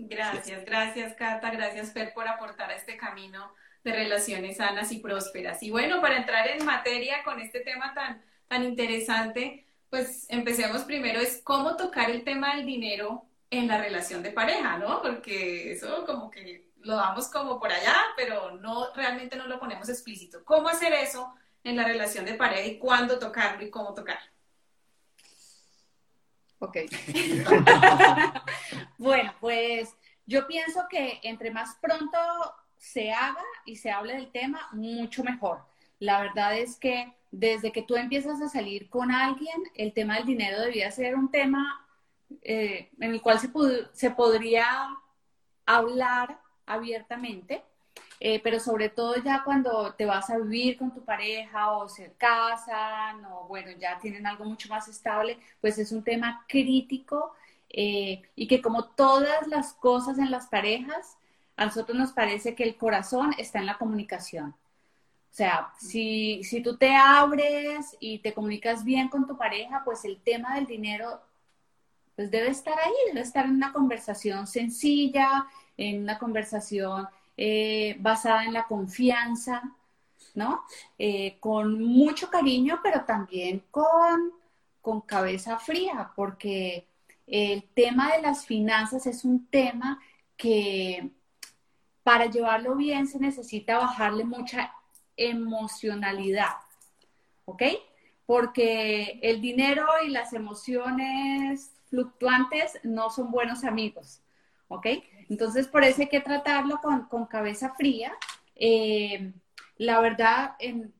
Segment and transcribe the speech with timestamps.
[0.00, 5.60] Gracias, gracias Cata, gracias Fer por aportar a este camino de relaciones sanas y prósperas.
[5.64, 11.18] Y bueno, para entrar en materia con este tema tan, tan interesante, pues empecemos primero
[11.18, 15.02] es cómo tocar el tema del dinero en la relación de pareja, ¿no?
[15.02, 19.88] Porque eso como que lo damos como por allá, pero no realmente no lo ponemos
[19.88, 20.44] explícito.
[20.44, 21.34] ¿Cómo hacer eso
[21.64, 24.30] en la relación de pareja y cuándo tocarlo y cómo tocarlo?
[26.58, 26.76] Ok.
[28.98, 29.94] bueno, pues
[30.26, 32.18] yo pienso que entre más pronto
[32.76, 35.62] se haga y se hable del tema, mucho mejor.
[35.98, 40.26] La verdad es que desde que tú empiezas a salir con alguien, el tema del
[40.26, 41.86] dinero debía ser un tema
[42.42, 43.50] eh, en el cual se,
[43.92, 44.66] se podría
[45.66, 47.62] hablar abiertamente
[48.20, 52.12] eh, pero sobre todo ya cuando te vas a vivir con tu pareja o se
[52.18, 57.34] casan o bueno, ya tienen algo mucho más estable, pues es un tema crítico
[57.70, 61.16] eh, y que como todas las cosas en las parejas,
[61.56, 64.54] a nosotros nos parece que el corazón está en la comunicación.
[65.30, 70.04] O sea, si, si tú te abres y te comunicas bien con tu pareja, pues
[70.04, 71.20] el tema del dinero
[72.16, 77.06] pues debe estar ahí, debe estar en una conversación sencilla, en una conversación
[77.40, 79.62] eh, basada en la confianza,
[80.34, 80.64] ¿no?
[80.98, 84.32] Eh, con mucho cariño, pero también con,
[84.82, 86.84] con cabeza fría, porque
[87.28, 90.00] el tema de las finanzas es un tema
[90.36, 91.10] que
[92.02, 94.74] para llevarlo bien se necesita bajarle mucha
[95.16, 96.56] emocionalidad,
[97.44, 97.62] ¿ok?
[98.26, 104.22] Porque el dinero y las emociones fluctuantes no son buenos amigos,
[104.66, 104.86] ¿ok?
[105.28, 108.12] Entonces, por eso hay que tratarlo con, cabeza fría.
[108.56, 109.32] Eh,
[109.76, 110.92] la verdad, en,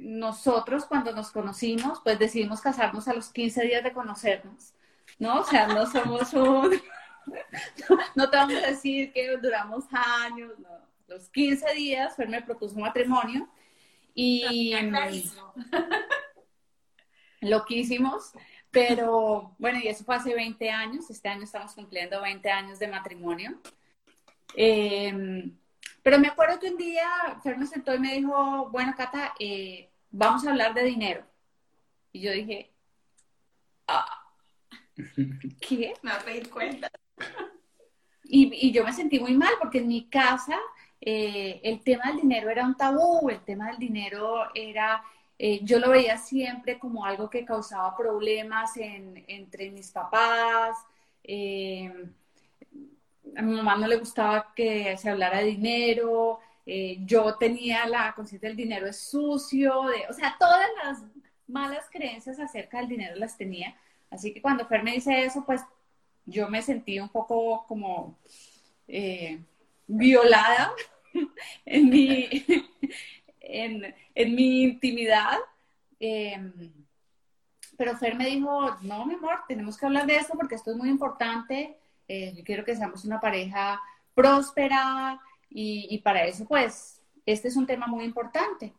[0.00, 4.74] nosotros cuando nos conocimos, pues decidimos casarnos a los 15 días de conocernos,
[5.18, 5.40] ¿no?
[5.40, 6.80] O sea, no somos un...
[8.14, 10.78] no, te vamos a decir que duramos años, no.
[11.06, 13.48] Los 15 días, fue me propuso matrimonio
[14.14, 14.74] y...
[17.40, 18.32] Loquísimos.
[18.70, 22.88] Pero bueno, y eso fue hace 20 años, este año estamos cumpliendo 20 años de
[22.88, 23.58] matrimonio.
[24.54, 25.56] Em,
[26.02, 27.08] pero me acuerdo que un día
[27.42, 31.24] Fer me sentó y me dijo, bueno, Cata, eh, vamos a hablar de dinero.
[32.12, 32.72] Y yo dije,
[33.86, 34.24] ah,
[35.60, 35.94] ¿qué?
[36.02, 36.90] Me voy a pedir cuenta.
[38.24, 40.58] Y, yo me sentí muy mal porque en mi casa
[41.00, 45.02] eh, el tema del dinero era un tabú, el tema del dinero era
[45.38, 50.76] eh, yo lo veía siempre como algo que causaba problemas entre mis papás.
[51.22, 51.92] Eh,
[53.36, 56.40] a mi mamá no le gustaba que se hablara de dinero.
[56.66, 59.82] Eh, yo tenía la conciencia del dinero es sucio.
[60.08, 61.04] o sea, todas las
[61.46, 63.76] malas creencias acerca del dinero las tenía.
[64.10, 65.62] Así que cuando Fer me dice eso, pues
[66.26, 68.18] yo me sentí un poco como
[69.86, 70.72] violada
[71.64, 72.44] en mi,
[73.48, 75.38] en, en mi intimidad.
[75.98, 76.72] Em,
[77.76, 80.76] pero Fer me dijo, no, mi amor, tenemos que hablar de esto porque esto es
[80.76, 81.76] muy importante.
[82.06, 83.80] Eh, yo quiero que seamos una pareja
[84.14, 85.20] próspera
[85.50, 88.72] y, y, para eso, pues, este es un tema muy importante.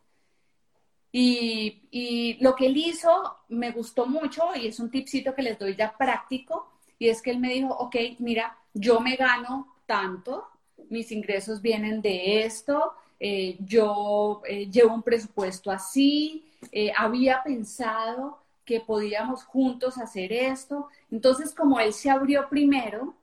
[1.11, 5.57] Y, y, lo que él hizo me gustó mucho y es un tipcito que les
[5.57, 6.71] doy ya práctico.
[6.99, 10.47] Y es que él me dijo, ok, mira, yo me gano tanto,
[10.89, 18.41] mis ingresos vienen de esto, eh, yo eh, llevo un presupuesto así, eh, había pensado
[18.63, 20.87] que podíamos juntos hacer esto.
[21.11, 23.15] Entonces, como él se abrió primero,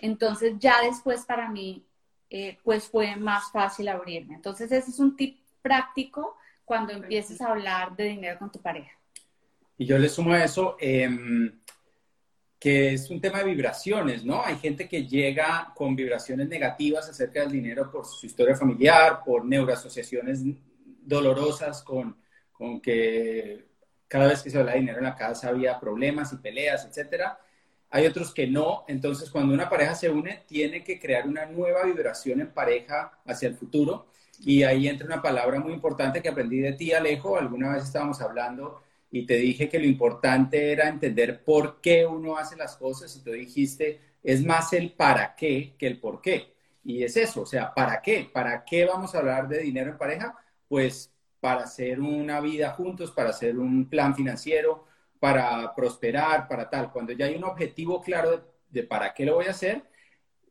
[0.00, 1.82] entonces ya después para mí,
[2.62, 4.34] pues fue más fácil abrirme.
[4.34, 8.92] Entonces, ese es un tip práctico cuando empieces a hablar de dinero con tu pareja.
[9.78, 11.52] Y yo le sumo a eso, em,
[12.58, 14.42] que es un tema de vibraciones, ¿no?
[14.42, 19.44] Hay gente que llega con vibraciones negativas acerca del dinero por su historia familiar, por
[19.44, 20.42] neuroasociaciones
[21.02, 22.16] dolorosas con,
[22.52, 23.66] con que
[24.08, 27.38] cada vez que se habla de dinero en la casa había problemas y peleas, etcétera.
[27.90, 28.84] Hay otros que no.
[28.88, 33.48] Entonces, cuando una pareja se une, tiene que crear una nueva vibración en pareja hacia
[33.48, 34.08] el futuro.
[34.40, 37.38] Y ahí entra una palabra muy importante que aprendí de ti, Alejo.
[37.38, 42.36] Alguna vez estábamos hablando y te dije que lo importante era entender por qué uno
[42.36, 46.54] hace las cosas y tú dijiste, es más el para qué que el por qué.
[46.84, 48.28] Y es eso, o sea, ¿para qué?
[48.32, 50.36] ¿Para qué vamos a hablar de dinero en pareja?
[50.68, 54.86] Pues para hacer una vida juntos, para hacer un plan financiero,
[55.18, 56.92] para prosperar, para tal.
[56.92, 59.84] Cuando ya hay un objetivo claro de, para qué lo voy a hacer,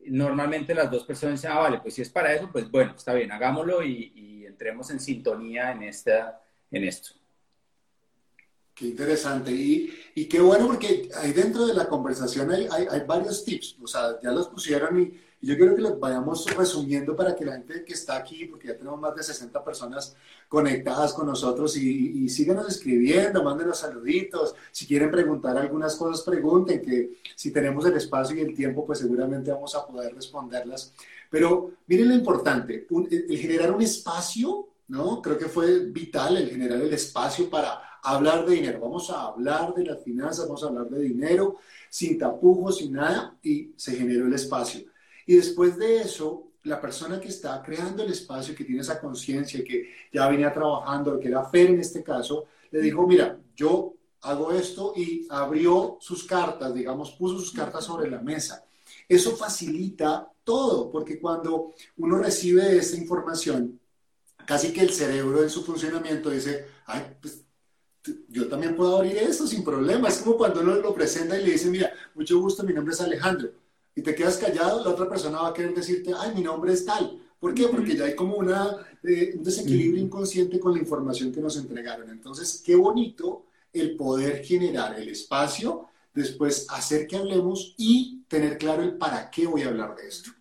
[0.08, 3.14] normalmente las dos personas dicen, ah, vale, pues si es para eso, pues bueno, está
[3.14, 6.42] bien, hagámoslo y, y entremos en sintonía en, esta,
[6.72, 7.16] en esto.
[8.76, 9.52] Qué interesante.
[9.52, 13.78] Y, y, qué bueno porque ahí dentro de la conversación hay, hay, hay varios tips.
[13.82, 17.54] O sea, ya los pusieron y, yo quiero que los vayamos resumiendo para que la
[17.54, 20.16] gente que está aquí, porque ya tenemos más de 60 personas
[20.50, 24.56] conectadas con nosotros y, y síganos escribiendo, mándenos saluditos.
[24.72, 29.00] Si quieren preguntar algunas cosas, pregunten, que si tenemos el espacio y el tiempo, pues
[29.00, 30.94] seguramente vamos a poder responderlas.
[31.30, 35.22] Pero miren lo importante, el generar un espacio, ¿no?
[35.22, 38.80] Creo que fue vital el generar el espacio para hablar de dinero.
[38.80, 41.58] Vamos a hablar de las finanzas, vamos a hablar de dinero,
[41.90, 44.82] sin tapujos, sin nada, y se generó el espacio.
[45.26, 49.64] Y después de eso, la persona que está creando el espacio, que tiene esa conciencia,
[49.64, 54.52] que ya venía trabajando, que era Fer en este caso, le dijo, mira, yo hago
[54.52, 58.66] esto y abrió sus cartas, digamos, puso sus cartas sobre la mesa.
[59.08, 63.80] Eso facilita todo, porque cuando uno recibe esa información,
[64.46, 67.45] casi que el cerebro en su funcionamiento dice, ay, pues
[68.30, 70.08] yo también puedo abrir esto sin problema.
[70.08, 73.02] Es como cuando uno lo presenta y le dice, mira, mucho gusto, mi nombre es
[73.02, 73.50] Alejandro.
[73.96, 76.86] Y te quedas callado, la otra persona va a querer decirte, ay, mi nombre es
[76.86, 77.20] tal.
[77.40, 77.68] ¿Por qué?
[77.68, 82.10] Porque ya hay como una, eh, un desequilibrio inconsciente con la información que nos entregaron.
[82.10, 88.84] Entonces, qué bonito el poder generar el espacio, después hacer que hablemos y tener claro
[88.84, 90.32] el para qué voy a hablar de esto.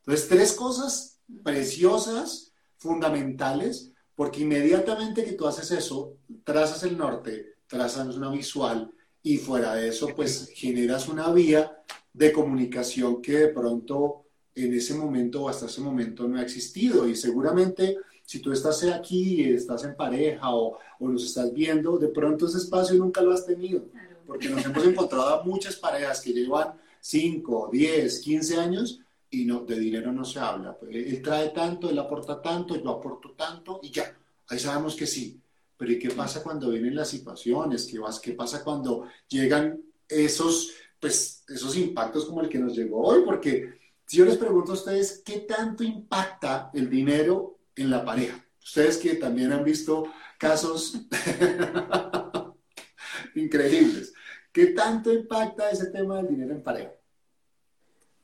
[0.00, 3.91] Entonces, tres cosas preciosas, fundamentales,
[4.22, 6.14] porque inmediatamente que tú haces eso,
[6.44, 8.88] trazas el norte, trazas una visual
[9.20, 11.82] y fuera de eso, pues generas una vía
[12.12, 17.08] de comunicación que de pronto en ese momento o hasta ese momento no ha existido.
[17.08, 22.06] Y seguramente si tú estás aquí, estás en pareja o, o nos estás viendo, de
[22.06, 23.86] pronto ese espacio nunca lo has tenido.
[24.24, 29.00] Porque nos hemos encontrado a muchas parejas que llevan 5, 10, 15 años
[29.32, 30.78] y no, de dinero no se habla.
[30.78, 34.16] Pues, él trae tanto, él aporta tanto, yo aporto tanto y ya.
[34.48, 35.40] Ahí sabemos que sí.
[35.76, 37.86] Pero ¿y qué pasa cuando vienen las situaciones?
[37.86, 43.22] ¿Qué, qué pasa cuando llegan esos, pues, esos impactos como el que nos llegó hoy?
[43.24, 48.46] Porque si yo les pregunto a ustedes, ¿qué tanto impacta el dinero en la pareja?
[48.62, 50.94] Ustedes que también han visto casos
[53.34, 54.12] increíbles.
[54.52, 56.92] ¿Qué tanto impacta ese tema del dinero en pareja?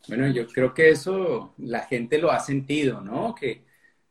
[0.08, 3.34] Bueno, yo creo que eso la gente lo ha sentido, ¿no?
[3.34, 3.62] Que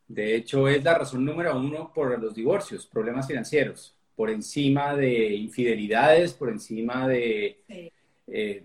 [0.08, 5.34] de hecho es la razón número uno por los divorcios, problemas financieros, por encima de
[5.34, 7.92] infidelidades, por encima de,
[8.28, 8.64] eh,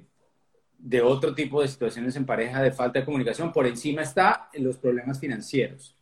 [0.79, 4.77] de otro tipo de situaciones en pareja, de falta de comunicación, por encima está los
[4.77, 5.95] problemas financieros,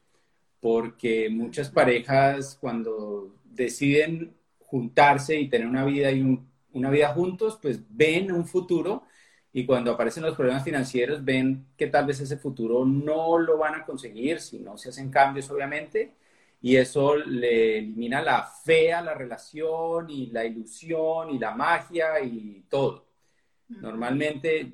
[0.61, 4.35] porque muchas parejas cuando deciden
[4.67, 6.41] juntarse y tener una vida y
[6.73, 9.05] una vida juntos, pues ven un futuro
[9.53, 13.75] y cuando aparecen los problemas financieros ven que tal vez ese futuro no lo van
[13.75, 16.15] a conseguir si no se hacen cambios, obviamente,
[16.63, 22.21] y eso le elimina la fe a la relación y la ilusión y la magia
[22.23, 23.07] y todo.
[23.69, 24.71] Normalmente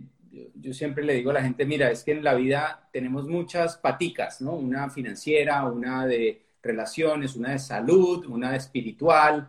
[0.54, 3.76] yo, siempre le digo a la gente, mira, es que en la vida tenemos muchas
[3.76, 4.52] paticas, ¿no?
[4.54, 9.48] Una financiera, una de relaciones, una de salud, una de espiritual,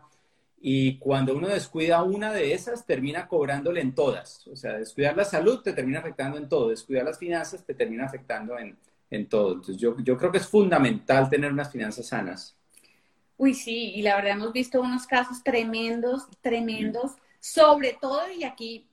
[0.59, 4.47] y cuando uno descuida una de esas, termina cobrándole en todas.
[4.47, 8.05] O sea, descuidar la salud te termina afectando en todo, descuidar las finanzas te termina
[8.05, 8.77] afectando en,
[9.09, 9.53] en todo.
[9.53, 12.55] Entonces, yo, yo creo que es fundamental tener unas finanzas sanas.
[13.37, 18.87] Uy, sí, y la verdad hemos visto unos casos tremendos, tremendos, sobre todo, y aquí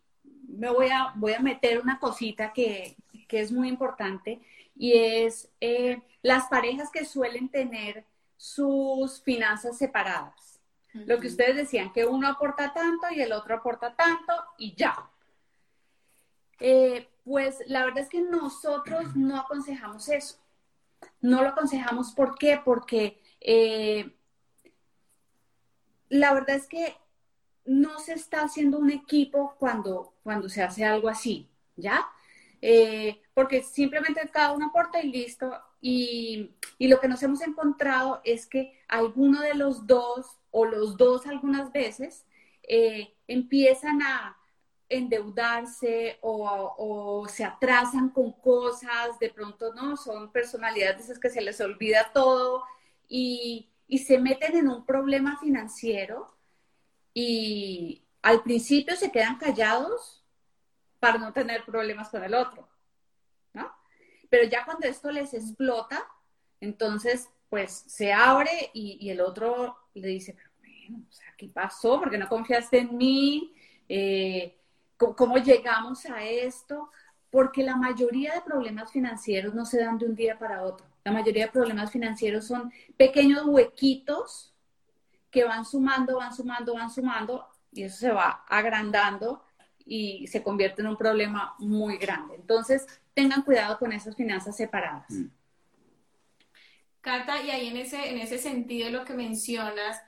[0.46, 2.94] me voy a, voy a meter una cosita que,
[3.26, 4.40] que es muy importante,
[4.76, 8.04] y es eh, las parejas que suelen tener
[8.36, 10.43] sus finanzas separadas.
[10.94, 15.10] Lo que ustedes decían, que uno aporta tanto y el otro aporta tanto y ya.
[16.60, 20.38] Eh, pues la verdad es que nosotros no aconsejamos eso.
[21.20, 22.60] No lo aconsejamos, ¿por qué?
[22.64, 24.14] Porque eh,
[26.08, 26.96] la verdad es que
[27.64, 32.06] no se está haciendo un equipo cuando, cuando se hace algo así, ¿ya?
[32.60, 35.52] Eh, porque simplemente cada uno aporta y listo.
[35.80, 40.96] Y, y, lo que nos hemos encontrado es que alguno de los dos o los
[40.96, 42.24] dos algunas veces
[42.62, 44.38] eh, empiezan a
[44.88, 51.60] endeudarse o, se atrasan con cosas, de pronto no, son personalidades esas que se les
[51.60, 52.62] olvida todo
[53.08, 56.32] y, y se meten en un problema financiero
[57.12, 60.24] y al principio se quedan callados
[61.00, 62.68] para no tener problemas con el otro,
[63.54, 63.74] ¿no?
[64.30, 66.06] Pero ya cuando esto les explota,
[66.60, 72.00] entonces pues se abre y, el otro le dice, pero bueno, o sea, ¿qué pasó?
[72.00, 73.54] ¿Por qué no confiaste en mí?
[73.88, 74.58] Eh,
[74.96, 76.90] ¿cómo, llegamos a esto?
[77.30, 80.84] Porque la mayoría de problemas financieros no se dan de un día para otro.
[81.04, 84.52] La mayoría de problemas financieros son pequeños huequitos
[85.30, 89.44] que van sumando, van sumando, van sumando y eso se va agrandando
[89.86, 92.34] y se convierte en un problema muy grande.
[92.34, 92.84] Entonces,
[93.14, 95.08] tengan cuidado con esas finanzas separadas.
[95.08, 95.26] Mm.
[97.04, 100.00] Cata, y ahí en ese, en ese sentido lo que mencionas,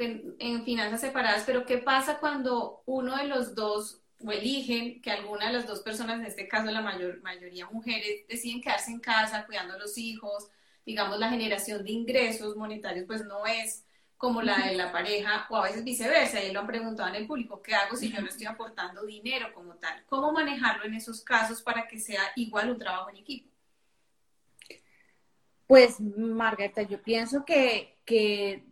[0.00, 5.12] en, en, finanzas separadas, pero ¿qué pasa cuando uno de los dos o eligen que
[5.12, 8.98] alguna de las dos personas, en este caso la mayor, mayoría mujeres, deciden quedarse en
[8.98, 10.48] casa cuidando a los hijos,
[10.84, 13.84] digamos la generación de ingresos monetarios pues no es
[14.16, 17.26] como la de la pareja o a veces viceversa, y lo han preguntado en el
[17.28, 20.04] público, ¿qué hago si yo no estoy aportando dinero como tal?
[20.06, 23.49] ¿Cómo manejarlo en esos casos para que sea igual un trabajo en equipo?
[25.70, 28.64] Pues, Margarita, yo pienso que, que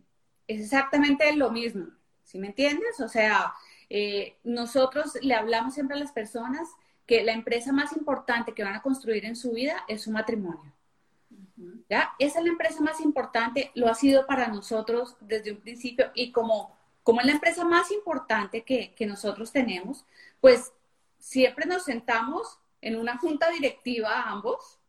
[0.47, 1.87] es exactamente lo mismo,
[2.25, 2.99] ¿sí me entiendes?
[2.99, 3.53] O sea,
[3.89, 6.67] eh, nosotros le hablamos siempre a las personas
[7.05, 10.73] que la empresa más importante que van a construir en su vida es su matrimonio.
[11.89, 12.11] ¿Ya?
[12.19, 16.33] Esa es la empresa más importante, lo ha sido para nosotros desde un principio y
[16.33, 20.05] como, como es la empresa más importante que, que nosotros tenemos,
[20.41, 20.73] pues
[21.17, 24.81] siempre nos sentamos en una junta directiva ambos,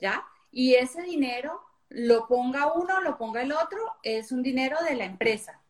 [0.00, 0.26] ¿ya?
[0.54, 5.04] Y ese dinero, lo ponga uno, lo ponga el otro, es un dinero de la
[5.04, 5.60] empresa.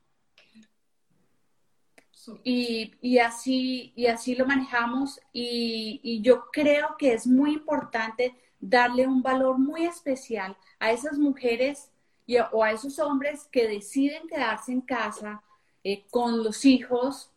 [2.42, 8.34] Y, y, así, y así lo manejamos y, y, yo creo que es muy importante
[8.60, 11.90] darle un valor muy especial a esas mujeres
[12.26, 15.42] y, o a esos hombres que deciden quedarse en casa
[15.82, 17.30] eh, con los hijos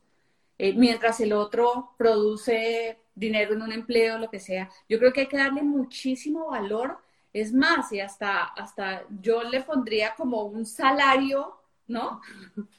[0.58, 4.70] eh, mientras el otro produce dinero en un empleo, lo que sea.
[4.90, 6.98] Yo creo que hay que darle muchísimo valor.
[7.42, 12.22] Es más, y hasta, hasta yo le pondría como un salario, ¿no?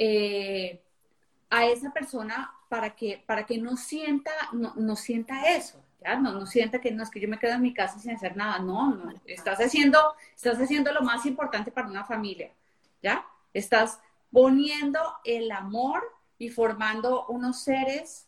[0.00, 0.80] Eh,
[1.50, 5.82] a esa persona para que, para que no sienta, no, no sienta eso.
[6.00, 6.14] ¿ya?
[6.14, 8.36] No, no sienta que no es que yo me quedo en mi casa sin hacer
[8.36, 8.60] nada.
[8.60, 9.12] No, no.
[9.26, 9.98] Estás haciendo,
[10.36, 12.52] estás haciendo lo más importante para una familia.
[13.02, 13.26] ¿Ya?
[13.52, 13.98] Estás
[14.30, 16.04] poniendo el amor
[16.38, 18.27] y formando unos seres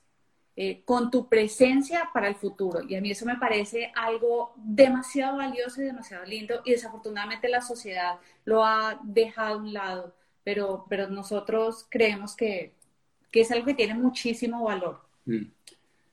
[0.56, 2.80] eh, con tu presencia para el futuro.
[2.86, 6.60] Y a mí eso me parece algo demasiado valioso y demasiado lindo.
[6.64, 10.14] Y desafortunadamente la sociedad lo ha dejado a un lado.
[10.42, 12.74] Pero, pero nosotros creemos que,
[13.30, 15.00] que es algo que tiene muchísimo valor.
[15.24, 15.44] Mm.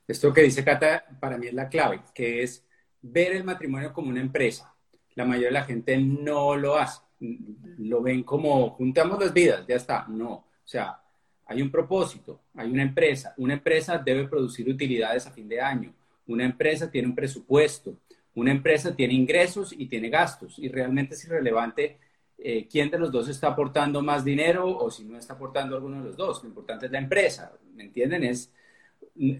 [0.06, 2.64] Esto que dice Cata para mí es la clave, que es
[3.02, 4.74] ver el matrimonio como una empresa.
[5.14, 7.02] La mayoría de la gente no lo hace.
[7.20, 10.06] Lo ven como juntamos las vidas, ya está.
[10.08, 10.32] No.
[10.32, 11.02] O sea,
[11.48, 13.34] hay un propósito, hay una empresa.
[13.38, 15.94] Una empresa debe producir utilidades a fin de año.
[16.26, 17.96] Una empresa tiene un presupuesto.
[18.34, 20.58] Una empresa tiene ingresos y tiene gastos.
[20.58, 21.98] Y realmente es irrelevante
[22.36, 25.96] eh, quién de los dos está aportando más dinero o si no está aportando alguno
[25.96, 26.42] de los dos.
[26.42, 28.24] Lo importante es la empresa, ¿me entienden?
[28.24, 28.52] Es,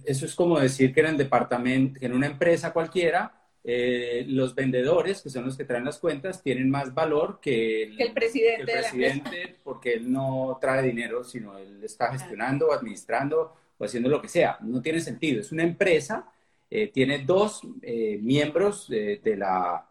[0.07, 3.38] eso es como decir que en el departamento, que en una empresa cualquiera,
[3.71, 8.13] eh, los vendedores, que son los que traen las cuentas, tienen más valor que el,
[8.15, 13.85] presidente, que el presidente porque él no trae dinero, sino él está gestionando, administrando o
[13.85, 14.57] haciendo lo que sea.
[14.63, 15.43] No tiene sentido.
[15.43, 16.33] Es una empresa,
[16.71, 19.87] eh, tiene dos miembros de la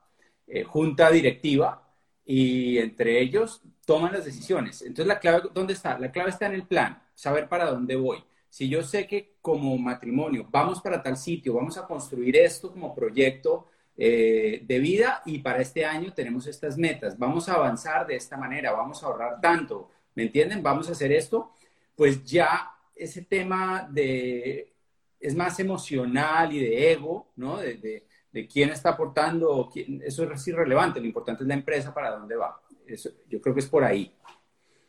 [0.66, 1.88] junta directiva
[2.26, 4.82] y entre ellos toman las decisiones.
[4.82, 6.00] Entonces, la clave, ¿dónde está?
[6.00, 8.24] La clave está en el plan, saber para dónde voy.
[8.58, 12.96] Si yo sé que como matrimonio vamos para tal sitio, vamos a construir esto como
[12.96, 18.16] proyecto eh, de vida y para este año tenemos estas metas, vamos a avanzar de
[18.16, 20.64] esta manera, vamos a ahorrar tanto, ¿me entienden?
[20.64, 21.52] Vamos a hacer esto,
[21.96, 24.74] pues ya ese tema de,
[25.20, 27.58] es más emocional y de ego, ¿no?
[27.58, 29.70] de, de quién está aportando,
[30.04, 32.60] eso es irrelevante, lo importante es la empresa para dónde va.
[32.88, 34.12] Eso, yo creo que es por ahí.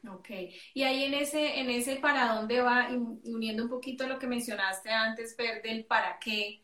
[0.07, 0.31] Ok,
[0.75, 2.88] y ahí en ese, en ese para dónde va,
[3.25, 6.62] uniendo un poquito lo que mencionaste antes, ver del para qué,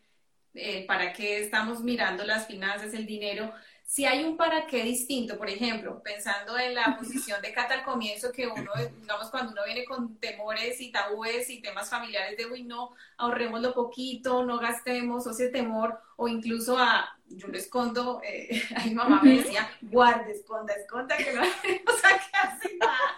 [0.54, 5.36] eh, para qué estamos mirando las finanzas, el dinero, si hay un para qué distinto,
[5.36, 8.70] por ejemplo, pensando en la posición de Cata al comienzo, que uno,
[9.00, 13.60] digamos, cuando uno viene con temores y tabúes y temas familiares de, uy, no, ahorremos
[13.60, 18.84] lo poquito, no gastemos, o ese temor, o incluso a, yo lo escondo, eh, a
[18.84, 23.16] mi mamá me decía, guarde, esconda, esconda, que no o sea, así nada.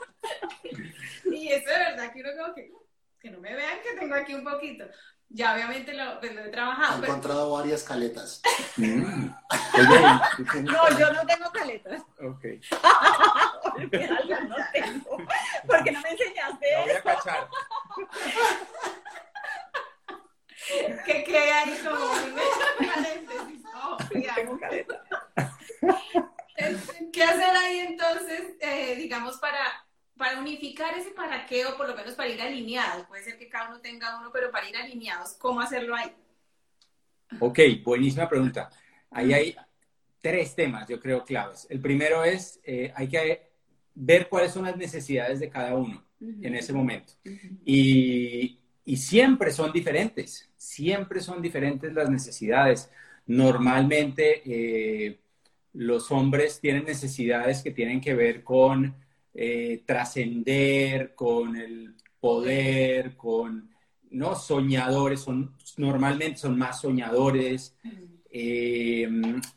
[1.30, 2.72] Y eso de verdad que uno como que,
[3.20, 4.86] que no me vean que tengo aquí un poquito
[5.28, 7.02] ya obviamente lo, pues, he trabajado.
[7.02, 8.40] He encontrado varias caletas.
[8.76, 9.26] Mm.
[10.64, 12.02] no, yo no tengo caletas.
[12.20, 12.44] Ok.
[13.74, 15.18] Porque no tengo.
[15.66, 17.48] Porque no me enseñaste voy a cachar.
[21.04, 23.64] que quede ahí como un paréntesis.
[23.74, 23.96] Oh,
[24.34, 25.04] tengo caleta.
[27.12, 29.85] ¿Qué hacer ahí entonces, eh, digamos, para
[30.16, 33.48] para unificar ese para qué o por lo menos para ir alineados, puede ser que
[33.48, 36.12] cada uno tenga uno, pero para ir alineados, ¿cómo hacerlo ahí?
[37.40, 38.70] Ok, buenísima pregunta.
[39.10, 39.56] Ahí hay
[40.20, 41.66] tres temas, yo creo, claves.
[41.70, 43.50] El primero es, eh, hay que
[43.94, 46.04] ver cuáles son las necesidades de cada uno.
[46.20, 47.12] en ese momento.
[47.64, 52.90] y, y siempre son diferentes, siempre son diferentes las necesidades.
[53.26, 55.18] Normalmente eh,
[55.74, 58.94] los hombres tienen necesidades que tienen que ver con
[59.38, 63.70] eh, trascender, con el poder, con
[64.10, 67.76] no soñadores, son normalmente son más soñadores.
[68.30, 69.06] Eh,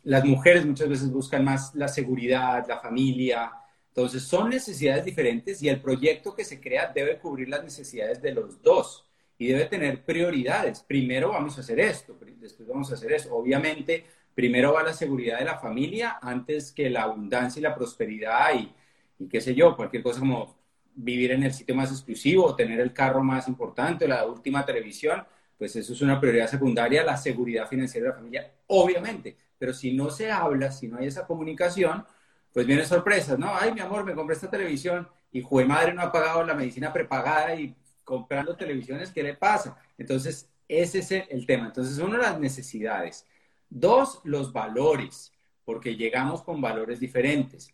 [0.04, 3.54] las mujeres muchas veces buscan más la seguridad, la familia.
[3.88, 8.34] Entonces son necesidades diferentes y el proyecto que se crea debe cubrir las necesidades de
[8.34, 9.06] los dos
[9.38, 10.82] y debe tener prioridades.
[10.82, 13.34] Primero vamos a hacer esto, después vamos a hacer eso.
[13.34, 14.04] Obviamente,
[14.36, 18.74] primero va la seguridad de la familia antes que la abundancia y la prosperidad y,
[19.20, 20.58] y qué sé yo, cualquier cosa como
[20.96, 25.24] vivir en el sitio más exclusivo, tener el carro más importante, la última televisión,
[25.58, 29.38] pues eso es una prioridad secundaria, la seguridad financiera de la familia, obviamente.
[29.58, 32.06] Pero si no se habla, si no hay esa comunicación,
[32.54, 33.54] pues vienen sorpresas, ¿no?
[33.54, 36.92] Ay, mi amor, me compré esta televisión y jue madre no ha pagado la medicina
[36.92, 39.78] prepagada y comprando televisiones, ¿qué le pasa?
[39.98, 41.68] Entonces, ese es el tema.
[41.68, 43.28] Entonces, uno, las necesidades.
[43.70, 45.34] Dos, los valores,
[45.66, 47.74] porque llegamos con valores diferentes.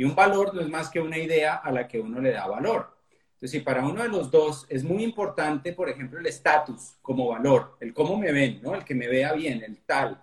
[0.00, 2.46] Y un valor no es más que una idea a la que uno le da
[2.46, 2.96] valor.
[3.34, 7.28] Entonces, si para uno de los dos es muy importante, por ejemplo, el estatus como
[7.28, 8.74] valor, el cómo me ven, ¿no?
[8.74, 10.18] El que me vea bien, el tal.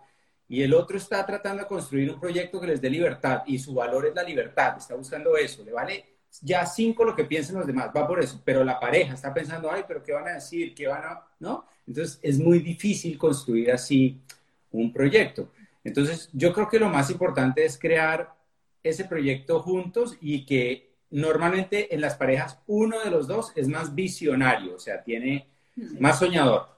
[0.50, 3.76] Y el otro está tratando de construir un proyecto que les dé libertad y su
[3.76, 6.06] valor es la libertad, está buscando eso, le vale
[6.42, 9.72] ya cinco lo que piensen los demás, va por eso, pero la pareja está pensando,
[9.72, 10.74] ay, pero ¿qué van a decir?
[10.74, 11.24] ¿Qué van a...?
[11.40, 11.68] ¿No?
[11.86, 14.20] Entonces es muy difícil construir así
[14.72, 15.52] un proyecto.
[15.84, 18.37] Entonces yo creo que lo más importante es crear
[18.90, 23.96] ese proyecto juntos y que normalmente en las parejas uno de los dos es más
[23.96, 25.48] visionario, o sea, tiene
[26.00, 26.78] más soñador.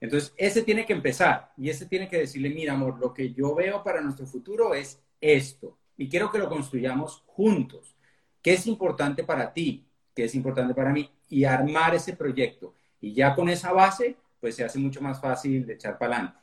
[0.00, 3.54] Entonces, ese tiene que empezar y ese tiene que decirle, mira, amor, lo que yo
[3.54, 7.96] veo para nuestro futuro es esto y quiero que lo construyamos juntos.
[8.42, 9.86] ¿Qué es importante para ti?
[10.14, 11.10] ¿Qué es importante para mí?
[11.30, 12.74] Y armar ese proyecto.
[13.00, 16.38] Y ya con esa base, pues se hace mucho más fácil de echar para adelante.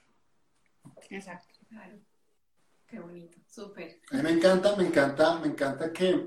[1.10, 2.00] Exacto, claro.
[2.88, 3.41] Qué bonito.
[3.52, 4.00] Súper.
[4.12, 6.26] A mí me encanta, me encanta, me encanta que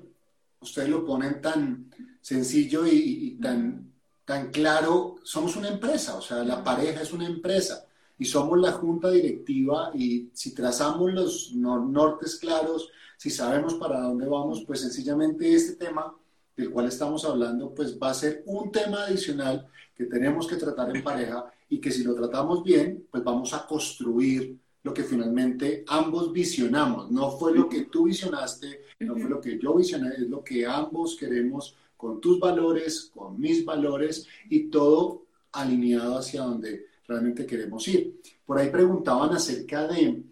[0.61, 3.91] ustedes lo ponen tan sencillo y, tan,
[4.27, 5.17] tan claro.
[5.23, 7.87] Somos una empresa, o sea, la pareja es una empresa
[8.19, 14.27] y somos la junta directiva y si trazamos los nortes claros, si sabemos para dónde
[14.27, 16.15] vamos, pues sencillamente este tema
[16.55, 20.95] del cual estamos hablando, pues va a ser un tema adicional que tenemos que tratar
[20.95, 25.85] en pareja y que si lo tratamos bien, pues vamos a construir lo que finalmente
[25.88, 27.11] ambos visionamos.
[27.11, 30.64] No fue lo que tú visionaste, no fue lo que yo visioné, es lo que
[30.66, 37.88] ambos queremos con tus valores, con mis valores y todo alineado hacia donde realmente queremos
[37.88, 38.20] ir.
[38.44, 40.23] Por ahí preguntaban acerca de,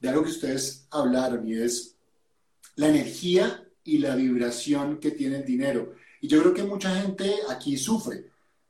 [0.00, 1.94] de algo que ustedes hablaron y es
[2.74, 5.94] la energía y la vibración que tiene el dinero.
[6.20, 8.24] Y yo creo que mucha gente aquí sufre.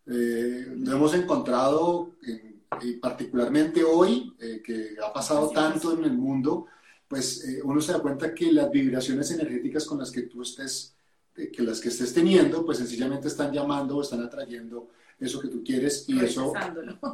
[0.07, 2.50] Eh, lo hemos encontrado en
[2.83, 6.67] y particularmente hoy, eh, que ha pasado tanto en el mundo,
[7.09, 10.95] pues eh, uno se da cuenta que las vibraciones energéticas con las que tú estés,
[11.37, 14.89] eh, que las que estés teniendo, pues sencillamente están llamando o están atrayendo
[15.19, 16.53] eso que tú quieres y eso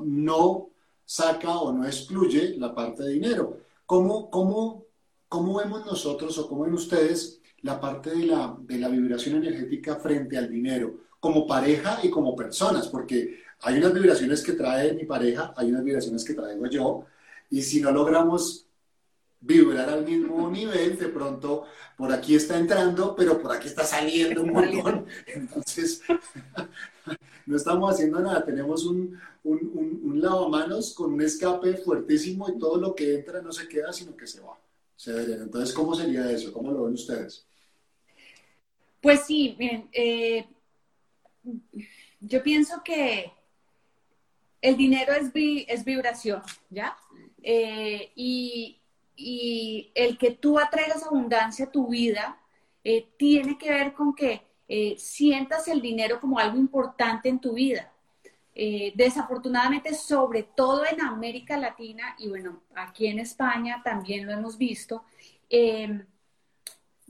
[0.05, 0.69] no
[1.05, 3.59] saca o no excluye la parte de dinero.
[3.87, 4.85] ¿Cómo, cómo,
[5.29, 9.97] cómo vemos nosotros o cómo ven ustedes la parte de la, de la vibración energética
[9.97, 12.89] frente al dinero, como pareja y como personas?
[12.89, 17.05] Porque hay unas vibraciones que trae mi pareja, hay unas vibraciones que traigo yo,
[17.51, 18.67] y si no logramos
[19.41, 21.65] vibrar al mismo nivel, de pronto
[21.97, 25.07] por aquí está entrando, pero por aquí está saliendo un montón.
[25.27, 26.03] Entonces,
[27.47, 32.77] no estamos haciendo nada, tenemos un, un, un, lavamanos con un escape fuertísimo y todo
[32.79, 34.59] lo que entra no se queda, sino que se va.
[35.07, 36.53] Entonces, ¿cómo sería eso?
[36.53, 37.47] ¿Cómo lo ven ustedes?
[39.01, 40.47] Pues sí, bien, eh,
[42.21, 43.31] yo pienso que
[44.67, 46.97] el dinero es, es vibración, ¿ya?
[47.41, 48.73] Eh, y,
[49.95, 52.39] el que tú atraigas abundancia a tu vida
[52.85, 57.55] eh, tiene que ver con que eh, sientas el dinero como algo importante en tu
[57.55, 57.93] vida.
[58.95, 65.05] desafortunadamente, sobre todo en América Latina y bueno, aquí en España también lo hemos visto,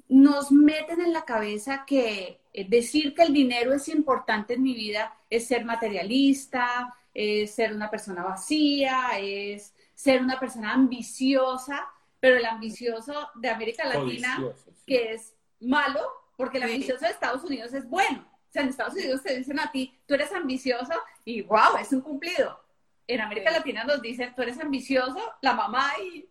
[0.09, 5.17] nos meten en la cabeza que decir que el dinero es importante en mi vida
[5.31, 11.89] es ser materialista, es ser una persona vacía, es ser una persona ambiciosa,
[12.21, 14.45] pero el ambicioso de América Latina,
[14.87, 16.01] que es malo,
[16.37, 18.21] porque el ambicioso de Estados Unidos es bueno.
[18.21, 20.93] O sea, en Estados Unidos te dicen a ti, tú eres ambicioso
[21.25, 22.61] y wow, es un cumplido.
[23.07, 26.29] En América Latina nos dicen, tú eres ambicioso, la mamá y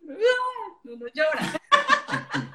[0.84, 1.60] uno llora.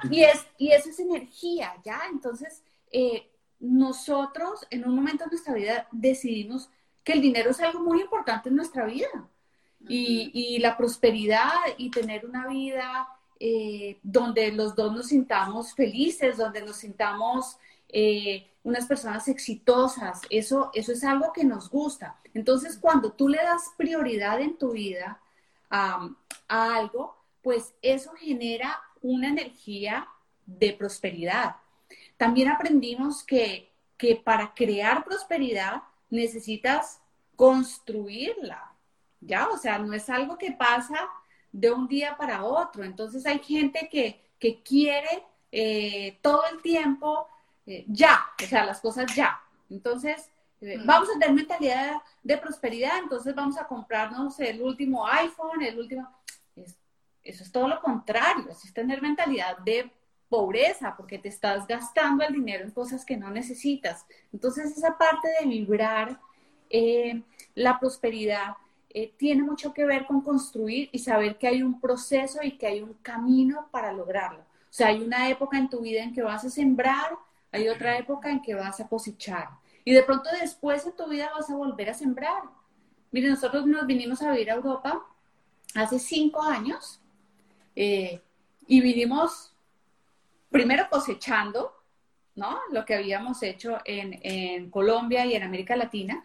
[0.10, 2.00] y, es, y eso es energía, ¿ya?
[2.10, 6.70] Entonces, eh, nosotros en un momento de nuestra vida decidimos
[7.04, 9.28] que el dinero es algo muy importante en nuestra vida.
[9.88, 13.08] Y, la prosperidad y tener una vida
[13.40, 17.56] eh, donde los dos nos sintamos felices, donde nos sintamos
[17.88, 22.16] eh, unas personas exitosas, eso, eso es algo que nos gusta.
[22.32, 25.20] Entonces, cuando tú le das prioridad en tu vida
[25.68, 26.08] a
[26.48, 30.06] algo, pues eso genera una energía
[30.46, 31.56] de prosperidad.
[32.16, 33.68] También aprendimos que,
[34.24, 37.00] para crear prosperidad necesitas
[37.34, 38.72] construirla,
[39.20, 39.48] ¿ya?
[39.48, 41.08] O sea, no es algo que pasa
[41.50, 42.84] de un día para otro.
[42.84, 44.20] Entonces hay gente que,
[44.64, 47.28] quiere eh, todo el tiempo
[47.64, 49.40] eh, ya, o sea, las cosas ya.
[49.70, 50.86] Entonces, eh, mm.
[50.86, 56.08] vamos a tener mentalidad de prosperidad, entonces vamos a comprarnos el último iPhone, el último...
[56.56, 59.90] eso es todo lo contrario, es tener mentalidad de
[60.32, 64.06] pobreza, porque te estás gastando el dinero en cosas que no necesitas.
[64.32, 66.18] Entonces, esa parte de vibrar
[66.70, 67.20] eh,
[67.54, 68.56] la prosperidad
[68.88, 72.66] eh, tiene mucho que ver con construir y saber que hay un proceso y que
[72.66, 74.40] hay un camino para lograrlo.
[74.40, 77.10] O sea, hay una época en tu vida en que vas a sembrar,
[77.50, 79.50] hay otra época en que vas a cosechar.
[79.84, 82.44] Y de pronto después en tu vida vas a volver a sembrar.
[83.10, 85.06] Mire, nosotros nos vinimos a vivir a Europa
[85.74, 87.02] hace cinco años
[87.76, 88.22] eh,
[88.66, 89.51] y vinimos
[90.52, 91.72] primero cosechando,
[92.36, 92.60] ¿no?
[92.70, 96.24] Lo que habíamos hecho en, Colombia y en América Latina,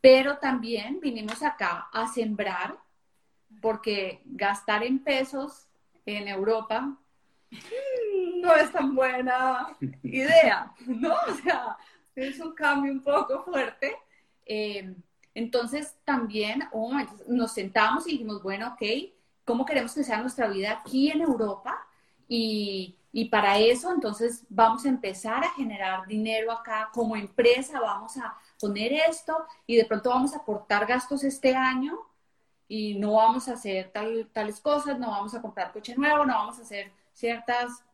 [0.00, 2.76] pero también vinimos acá a sembrar,
[3.60, 5.68] porque gastar en pesos
[6.04, 6.98] en Europa
[8.40, 11.14] no es tan buena idea, ¿no?
[11.28, 11.76] O sea,
[12.16, 13.96] es un cambio un poco fuerte.
[14.44, 14.94] Eh,
[15.34, 16.92] entonces también oh,
[17.28, 19.12] nos sentamos y dijimos, bueno, ok,
[19.44, 21.86] ¿cómo queremos que sea nuestra vida aquí en Europa?
[22.28, 28.16] Y, y para eso, entonces, vamos a empezar a generar dinero acá como empresa, vamos
[28.16, 31.98] a poner esto y de pronto vamos a cortar gastos este año
[32.68, 36.32] y no vamos a hacer tal, tales cosas, no vamos a comprar coche nuevo, no
[36.32, 37.84] vamos a hacer ciertas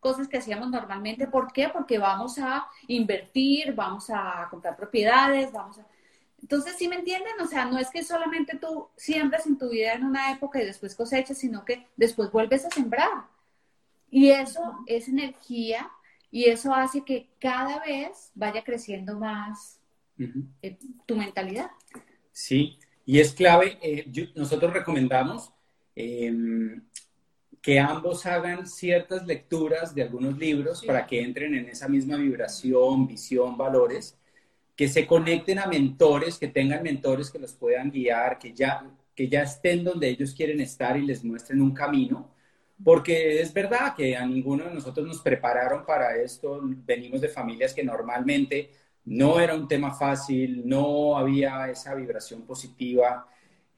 [0.00, 1.28] cosas que hacíamos normalmente.
[1.28, 1.68] ¿Por qué?
[1.68, 5.86] Porque vamos a invertir, vamos a comprar propiedades, vamos a...
[6.42, 7.40] Entonces, ¿sí me entienden?
[7.40, 10.66] O sea, no es que solamente tú siembras en tu vida en una época y
[10.66, 13.35] después cosechas, sino que después vuelves a sembrar.
[14.10, 15.90] Y eso es energía
[16.30, 19.80] y eso hace que cada vez vaya creciendo más
[20.62, 21.70] eh, tu mentalidad.
[22.32, 25.52] Sí, y es clave, eh, nosotros recomendamos
[25.94, 26.82] em,
[27.62, 33.06] que ambos hagan ciertas lecturas de algunos libros para que entren en esa misma vibración,
[33.06, 34.18] visión, valores,
[34.76, 39.28] que se conecten a mentores, que tengan mentores que los puedan guiar, que ya, que
[39.28, 42.35] ya estén donde ellos quieren estar y les muestren un camino
[42.82, 47.72] porque es verdad que a ninguno de nosotros nos prepararon para esto, venimos de familias
[47.74, 48.70] que normalmente
[49.06, 53.26] no era un tema fácil, no había esa vibración positiva,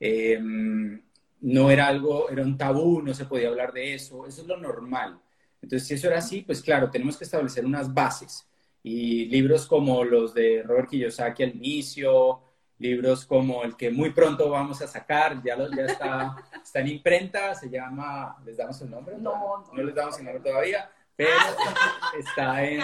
[0.00, 1.00] em,
[1.40, 4.56] no era algo, era un tabú, no se podía hablar de eso, eso es lo
[4.56, 5.20] normal.
[5.62, 8.48] Entonces, si eso era así, pues claro, tenemos que establecer unas bases.
[8.82, 12.40] Y libros como los de Robert Kiyosaki al inicio,
[12.78, 16.88] libros como el que muy pronto vamos a sacar, ya, lo, ya está, está en
[16.88, 19.16] imprenta, se llama, ¿les damos el nombre?
[19.18, 21.30] No, no, les damos el nombre todavía, pero
[22.18, 22.80] está en,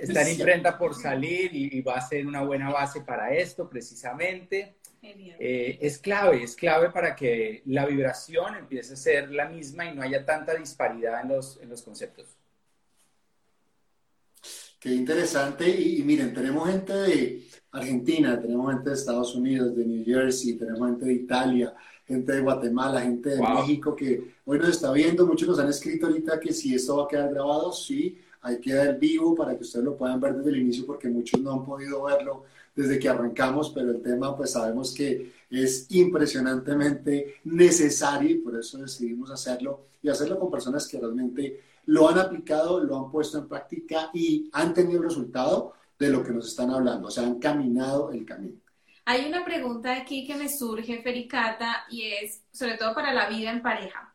[0.00, 4.76] está en imprenta por salir y, va a ser una buena base para esto precisamente.
[5.02, 9.94] Eh, es clave, es clave para que la vibración empiece a ser la misma y
[9.94, 12.36] no haya tanta disparidad en los, en los conceptos.
[14.80, 15.68] Qué interesante.
[15.68, 20.88] y miren, tenemos gente de, Argentina, tenemos gente de Estados Unidos, de New Jersey, tenemos
[20.88, 25.26] gente de Italia, gente de Guatemala, gente de México que hoy nos está viendo.
[25.26, 28.72] Muchos nos han escrito ahorita que si esto va a quedar grabado, sí, hay que
[28.72, 31.64] dar vivo para que ustedes lo puedan ver desde el inicio porque muchos no han
[31.64, 38.38] podido verlo desde que arrancamos, pero el tema pues sabemos que es impresionantemente necesario y
[38.38, 43.10] por eso decidimos hacerlo y hacerlo con personas que realmente lo han aplicado, lo han
[43.10, 47.24] puesto en práctica y han tenido resultado de lo que nos están hablando, o sea,
[47.24, 48.58] han caminado el camino.
[49.04, 53.50] Hay una pregunta aquí que me surge, Fericata, y es sobre todo para la vida
[53.50, 54.14] en pareja.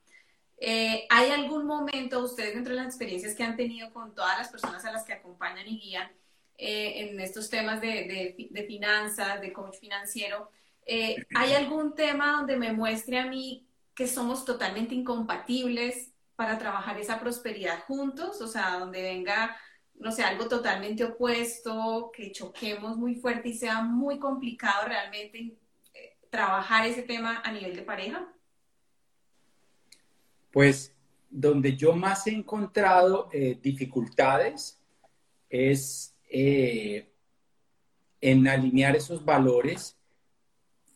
[0.57, 4.49] Eh, ¿Hay algún momento, ustedes dentro de las experiencias que han tenido con todas las
[4.49, 6.09] personas a las que acompañan y guían
[6.57, 10.49] eh, en estos temas de, de, finanzas, de coach financiero,
[10.85, 16.99] eh, ¿hay algún tema donde me muestre a mí que somos totalmente incompatibles para trabajar
[16.99, 18.41] esa prosperidad juntos?
[18.41, 19.55] O sea, donde venga
[19.99, 25.57] no sé, algo totalmente opuesto, que choquemos muy fuerte y sea muy complicado realmente
[25.93, 28.27] eh, trabajar ese tema a nivel de pareja?
[30.51, 30.93] Pues
[31.29, 34.79] donde yo más he encontrado eh, dificultades
[35.49, 37.09] es eh,
[38.21, 39.97] en alinear esos valores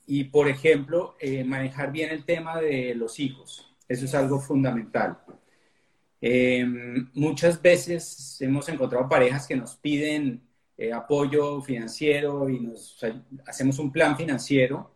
[0.08, 3.69] y, por ejemplo, manejar bien el tema de los hijos.
[3.90, 5.20] Eso es algo fundamental.
[6.22, 6.66] Eh,
[7.14, 10.42] muchas veces hemos encontrado parejas que nos piden
[10.94, 12.98] apoyo financiero y nos
[13.46, 14.96] hacemos un plan financiero,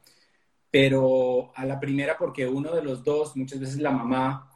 [0.72, 4.50] pero a la primera porque uno de los dos, muchas veces la mamá,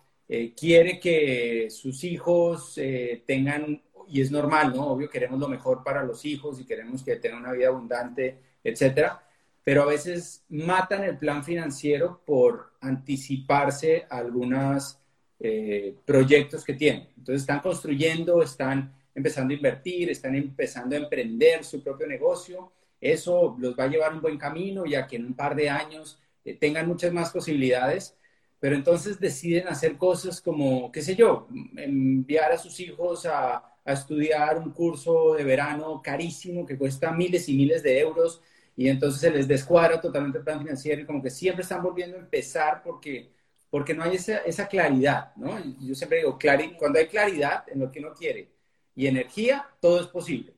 [0.56, 2.80] quiere que sus hijos
[3.26, 4.88] tengan y es normal, ¿no?
[4.88, 9.26] Obvio, queremos lo mejor para los hijos y queremos que tengan una vida abundante, etcétera,
[9.67, 14.97] pero a veces matan el plan financiero por anticiparse a algunos
[15.41, 17.10] eh, proyectos que tienen.
[17.17, 22.71] Entonces están construyendo, están empezando a invertir, están empezando a emprender su propio negocio.
[23.01, 26.17] Eso los va a llevar un buen camino, ya que en un par de años
[26.45, 28.15] eh, tengan muchas más posibilidades,
[28.62, 33.93] pero entonces deciden hacer cosas como, qué sé yo, enviar a sus hijos a a
[33.93, 38.41] estudiar un curso de verano carísimo que cuesta miles y miles de euros
[38.77, 42.17] y entonces se les descuadra totalmente el plan financiero y como que siempre están volviendo
[42.17, 43.33] a empezar porque,
[43.69, 45.59] porque no hay esa, esa claridad, ¿no?
[45.81, 46.39] Yo siempre digo,
[46.77, 48.51] cuando hay claridad en lo que uno quiere
[48.95, 50.55] y energía, todo es posible.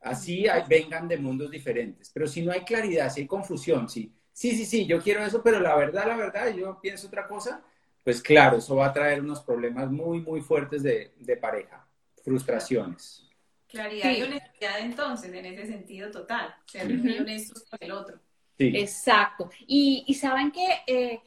[0.00, 2.10] Así vengan de mundos diferentes.
[2.14, 5.42] Pero si no hay claridad, si hay confusión, si, sí, sí, sí, yo quiero eso,
[5.42, 7.62] pero la verdad, la verdad, yo pienso otra cosa,
[8.04, 11.86] pues claro, eso va a traer unos problemas muy, muy fuertes de, de pareja
[12.26, 13.25] frustraciones.
[13.68, 18.20] Claridad y honestidad entonces, en ese sentido total, ser muy honestos con el otro.
[18.58, 19.50] Exacto.
[19.66, 21.20] Y, saben que eh,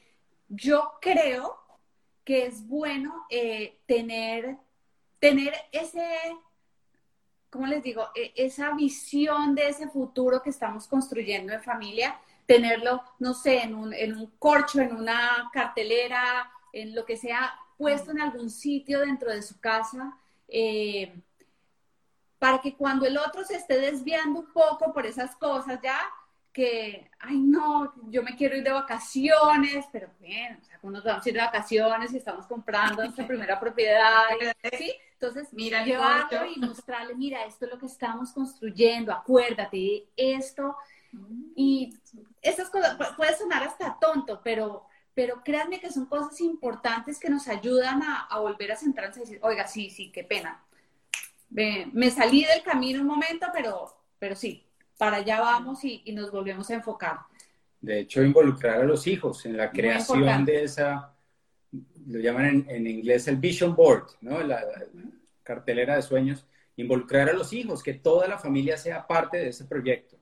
[0.47, 1.57] yo creo
[2.23, 4.57] que es bueno eh, tener,
[5.19, 6.05] tener ese,
[7.49, 8.07] ¿cómo les digo?
[8.15, 13.75] E, esa visión de ese futuro que estamos construyendo en familia, tenerlo, no sé, en
[13.75, 18.99] un, en un corcho, en una cartelera, en lo que sea, puesto en algún sitio
[18.99, 21.13] dentro de su casa, eh,
[22.39, 25.99] para que cuando el otro se esté desviando un poco por esas cosas ya,
[26.51, 31.25] que, ay no, yo me quiero ir de vacaciones, pero bien, o sea, cuando vamos
[31.25, 34.23] a ir de vacaciones y estamos comprando nuestra primera propiedad,
[34.77, 34.93] ¿sí?
[35.13, 40.75] Entonces, mira, llevarlo y mostrarle, mira, esto es lo que estamos construyendo, acuérdate, esto,
[41.55, 41.97] y
[42.41, 47.49] esas cosas, puede sonar hasta tonto, pero pero créanme que son cosas importantes que nos
[47.49, 50.63] ayudan a, volver a centrarse y decir, oiga, sí, sí, qué pena.
[51.49, 54.63] Me, salí del camino un momento, pero, pero sí,
[54.97, 57.17] para allá vamos y, nos volvemos a enfocar.
[57.81, 61.13] De hecho, involucrar a los hijos en la creación de esa,
[62.07, 64.41] lo llaman en, inglés el vision board, ¿no?
[64.43, 64.61] la
[65.43, 69.65] cartelera de sueños, involucrar a los hijos, que toda la familia sea parte de ese
[69.65, 70.17] proyecto.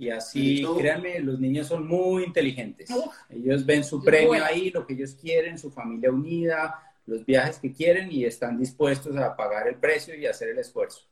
[0.00, 2.88] Y así, créanme, los niños son muy inteligentes.
[3.28, 7.72] ellos ven su premio ahí, lo que ellos quieren, su familia unida, los viajes que
[7.72, 11.08] quieren y están dispuestos a pagar el precio y hacer el esfuerzo.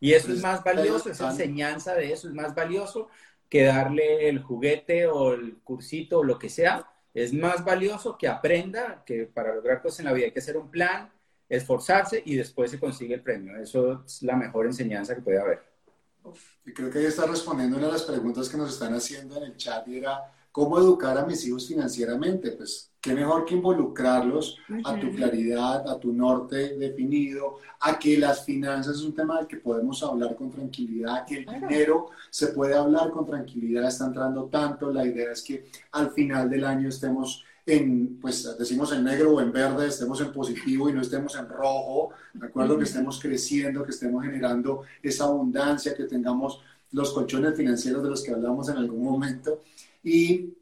[0.00, 3.08] Y eso es más valioso, esa enseñanza de eso es más valioso
[3.48, 6.84] que darle el juguete o el cursito o lo que sea.
[7.14, 10.56] Es más valioso que aprenda que para lograr cosas en la vida hay que hacer
[10.56, 11.10] un plan,
[11.48, 13.56] esforzarse y después se consigue el premio.
[13.56, 15.62] Eso es la mejor enseñanza que puede haber.
[16.66, 19.44] Y creo que ahí está respondiendo una de las preguntas que nos están haciendo en
[19.44, 22.50] el chat y era, ¿cómo educar a mis hijos financieramente?
[22.52, 28.44] Pues qué mejor que involucrarlos a tu claridad, a tu norte definido, a que las
[28.44, 32.74] finanzas es un tema del que podemos hablar con tranquilidad, que el dinero se puede
[32.74, 37.44] hablar con tranquilidad, está entrando tanto, la idea es que al final del año estemos
[37.64, 41.48] en, pues decimos en negro o en verde, estemos en positivo y no estemos en
[41.48, 42.76] rojo, ¿de acuerdo?
[42.76, 46.60] Que estemos creciendo, que estemos generando esa abundancia, que tengamos
[46.92, 49.62] los colchones financieros de los que hablamos en algún momento.
[50.02, 50.54] Y,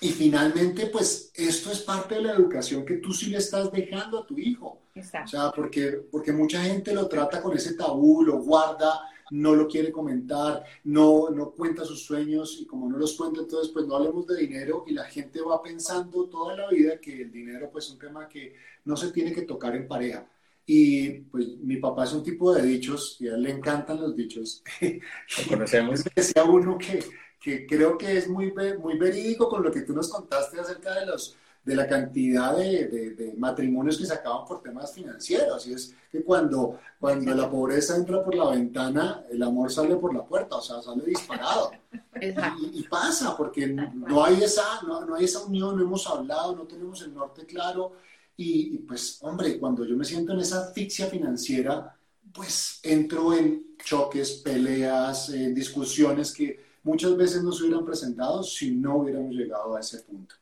[0.00, 4.20] y finalmente, pues esto es parte de la educación que tú sí le estás dejando
[4.20, 4.80] a tu hijo.
[4.94, 5.36] Exacto.
[5.36, 9.68] O sea, porque, porque mucha gente lo trata con ese tabú, lo guarda, no lo
[9.68, 13.96] quiere comentar, no, no cuenta sus sueños y como no los cuenta, entonces pues no
[13.96, 17.86] hablemos de dinero y la gente va pensando toda la vida que el dinero pues
[17.86, 20.26] es un tema que no se tiene que tocar en pareja.
[20.66, 24.14] Y pues mi papá es un tipo de dichos y a él le encantan los
[24.16, 24.62] dichos.
[24.80, 26.04] Lo conocemos.
[26.14, 27.00] Decía uno que,
[27.40, 31.06] que creo que es muy, muy verídico con lo que tú nos contaste acerca de
[31.06, 35.66] los de la cantidad de, matrimonios que se acaban por temas financieros.
[35.66, 40.14] Y es que cuando, cuando la pobreza entra por la ventana, el amor sale por
[40.14, 41.70] la puerta, o sea, sale disparado.
[42.22, 47.00] Y, pasa, porque no hay, esa, no, hay esa unión, no hemos hablado, no tenemos
[47.02, 47.92] el norte claro.
[48.36, 51.96] Y, pues, hombre, cuando yo me siento en esa asfixia financiera,
[52.32, 58.96] pues entro en choques, peleas, discusiones que muchas veces no se hubieran presentado si no
[58.96, 60.34] hubiéramos llegado a ese punto.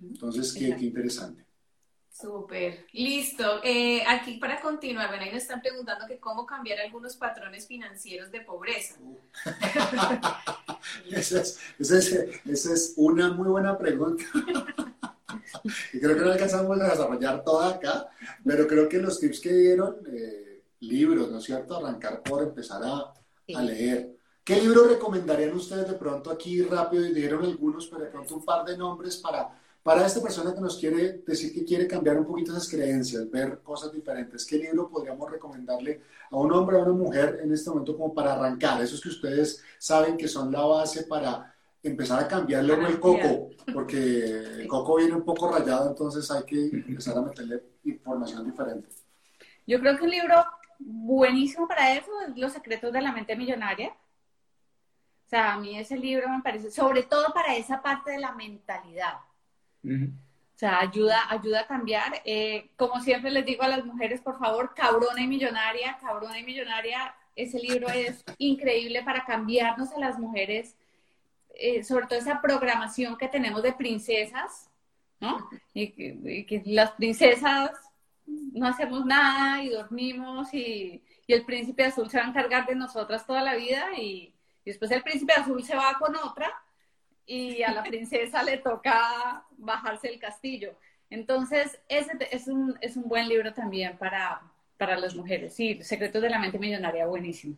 [0.00, 1.44] Entonces, qué, interesante.
[2.10, 3.62] Súper, listo.
[3.64, 8.30] Eh, aquí para continuar, bueno, ahí nos están preguntando que cómo cambiar algunos patrones financieros
[8.30, 8.96] de pobreza.
[11.10, 11.98] esa, es, esa,
[12.74, 14.24] es, una muy buena pregunta.
[15.92, 18.08] y creo que no alcanzamos a desarrollar toda acá,
[18.44, 21.76] pero creo que los tips que dieron, eh, libros, ¿no es cierto?
[21.76, 23.14] Arrancar por empezar a,
[23.56, 24.21] a leer.
[24.44, 27.06] ¿Qué libro recomendarían ustedes de pronto aquí rápido?
[27.06, 30.60] Y dieron algunos, pero de pronto un par de nombres para para esta persona que
[30.60, 34.88] nos quiere decir que quiere cambiar un poquito esas creencias, ver cosas diferentes, ¿qué libro
[34.88, 38.80] podríamos recomendarle a un hombre o a una mujer en este momento como para arrancar?
[38.80, 41.52] Esos que ustedes saben que son la base para
[41.82, 44.24] empezar a cambiarle el coco, porque
[44.60, 48.88] el coco viene un poco rayado, entonces hay que empezar a meterle información diferente.
[49.66, 50.44] Yo creo que un libro
[50.78, 53.92] buenísimo para eso es Los secretos de la mente millonaria.
[55.32, 59.14] Sea, a mí ese libro me parece, sobre todo para esa parte de la mentalidad
[59.82, 62.20] o sea, ayuda, ayuda a cambiar.
[62.26, 66.44] Eh, como siempre les digo a las mujeres, por favor, Cabrona y Millonaria, Cabrona y
[66.44, 70.76] Millonaria, ese libro es increíble para cambiarnos a las mujeres,
[71.54, 74.68] eh, sobre todo esa programación que tenemos de princesas,
[75.18, 75.48] ¿no?
[75.72, 77.70] Y que, las princesas
[78.26, 82.74] no hacemos nada y dormimos y, y, el príncipe azul se va a encargar de
[82.74, 84.31] nosotras toda la vida y,
[84.64, 86.50] y después el príncipe azul se va con otra
[87.26, 90.76] y a la princesa le toca bajarse el castillo.
[91.10, 94.40] Entonces, ese es un, es un buen libro también para,
[94.78, 95.54] para las mujeres.
[95.54, 97.56] Sí, Secretos de la Mente Millonaria, buenísimo.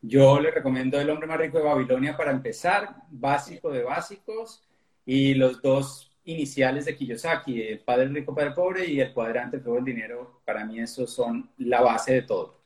[0.00, 4.64] Yo le recomiendo El hombre más rico de Babilonia para empezar, básico de básicos,
[5.04, 9.78] y los dos iniciales de Kiyosaki, El padre rico, padre pobre y El cuadrante, todo
[9.78, 10.40] el dinero.
[10.44, 12.60] Para mí esos son la base de todo.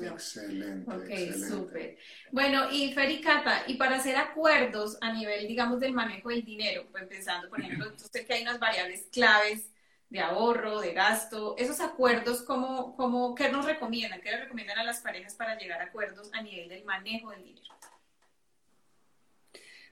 [0.00, 0.90] Excelente.
[0.90, 1.98] Ok, súper.
[2.30, 7.04] Bueno, y Fericata, y para hacer acuerdos a nivel, digamos, del manejo del dinero, pues
[7.06, 9.68] pensando, por ejemplo, usted que hay unas variables claves
[10.08, 14.20] de ahorro, de gasto, esos acuerdos, ¿cómo, cómo, ¿qué nos recomiendan?
[14.20, 17.42] ¿Qué le recomiendan a las parejas para llegar a acuerdos a nivel del manejo del
[17.42, 17.74] dinero?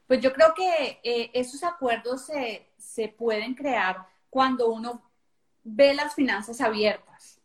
[0.07, 5.11] Pues yo creo que eh, esos acuerdos se, se, pueden crear cuando uno
[5.63, 7.41] ve las finanzas abiertas.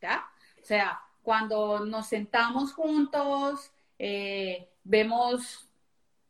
[0.00, 0.24] ¿Ya?
[0.62, 5.68] O sea, cuando nos sentamos juntos, eh, vemos,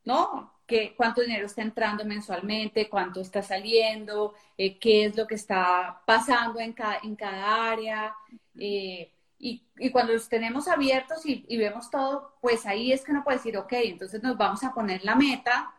[0.04, 0.54] ¿no?
[0.66, 6.02] Que, cuánto dinero está entrando mensualmente, cuánto está saliendo, eh, qué es lo que está
[6.04, 8.12] pasando en cada, en cada área.
[8.58, 13.12] Eh, y, y, cuando los tenemos abiertos y, y, vemos todo, pues ahí es que
[13.12, 15.76] uno puede decir, ok, entonces nos vamos a poner la meta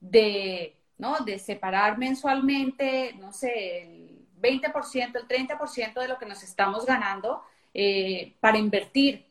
[0.00, 1.18] de, ¿no?
[1.18, 7.42] De separar mensualmente, no sé, el 20%, el 30% de lo que nos estamos ganando
[7.74, 9.26] eh, para invertir.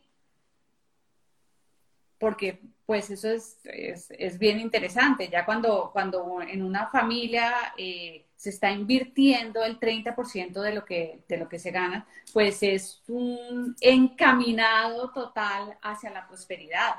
[2.20, 5.30] Porque pues eso es, es, bien interesante.
[5.30, 11.24] Ya cuando, cuando en una familia eh, se está invirtiendo el 30% de lo, que,
[11.28, 16.96] de lo que se gana, pues es un encaminado total hacia la prosperidad.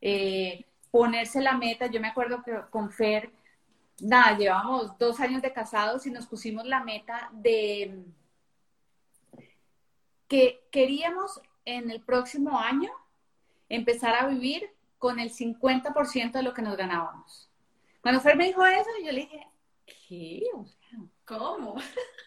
[0.00, 3.30] Eh, ponerse la meta, yo me acuerdo que con Fer,
[4.00, 8.02] nada, llevamos dos años de casados y nos pusimos la meta de
[10.30, 12.92] que queríamos en el próximo año
[13.68, 17.50] empezar a vivir con el 50% de lo que nos ganábamos.
[18.00, 19.48] Cuando Fer me dijo eso, yo le dije,
[20.08, 20.42] ¿qué?
[21.24, 21.74] ¿Cómo?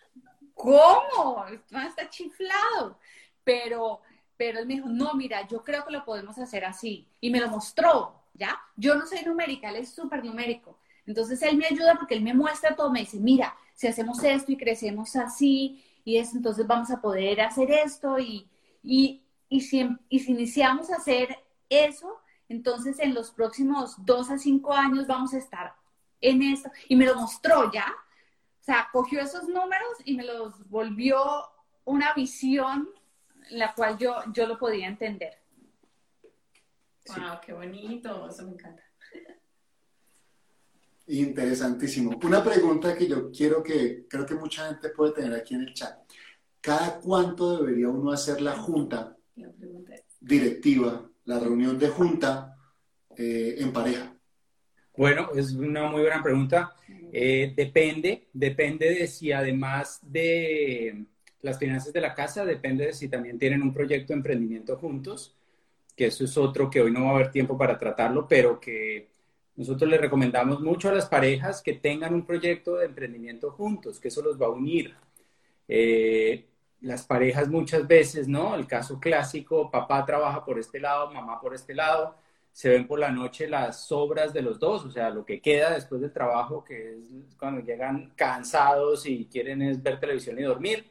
[0.54, 1.46] ¿Cómo?
[1.48, 3.00] Está chiflado.
[3.46, 4.02] Pero,
[4.36, 7.08] pero él me dijo, no, mira, yo creo que lo podemos hacer así.
[7.22, 8.60] Y me lo mostró, ¿ya?
[8.76, 10.78] Yo no soy numérica, él es súper numérico.
[11.06, 14.52] Entonces él me ayuda porque él me muestra todo, me dice, mira, si hacemos esto
[14.52, 18.50] y crecemos así y es, entonces vamos a poder hacer esto y,
[18.82, 21.38] y, y, si, iniciamos a hacer
[21.70, 25.76] eso, entonces en los próximos dos a cinco años vamos a estar
[26.22, 26.70] en esto.
[26.90, 27.94] Y me lo mostró ya.
[28.60, 31.20] O sea, cogió esos números y me los volvió
[31.86, 32.90] una visión
[33.50, 35.38] en la cual yo, yo lo podía entender.
[37.08, 38.84] Wow, qué bonito, eso me encanta.
[41.08, 42.18] Interesantísimo.
[42.24, 45.74] Una pregunta que yo quiero que creo que mucha gente puede tener aquí en el
[45.74, 46.00] chat.
[46.62, 49.18] ¿Cada cuánto debería uno hacer la junta
[50.22, 52.58] directiva, la reunión de junta
[53.18, 54.16] eh, en pareja?
[54.96, 56.76] Bueno, es una muy buena pregunta.
[57.12, 61.06] Eh, depende, depende de si además de
[61.42, 65.36] las finanzas de la casa, depende de si también tienen un proyecto de emprendimiento juntos,
[65.98, 69.13] que eso es otro que hoy no va a haber tiempo para tratarlo, pero que
[69.56, 74.08] nosotros le recomendamos mucho a las parejas que tengan un proyecto de emprendimiento juntos, que
[74.08, 74.96] eso los va a unir.
[75.68, 76.46] Eh,
[76.82, 78.56] las parejas muchas veces, ¿no?
[78.56, 82.16] El caso clásico, papá trabaja por este lado, mamá por este lado,
[82.52, 85.74] se ven por la noche las sobras de los dos, o sea, lo que queda
[85.74, 90.86] después del trabajo, que es cuando llegan cansados y quieren es ver televisión y dormir.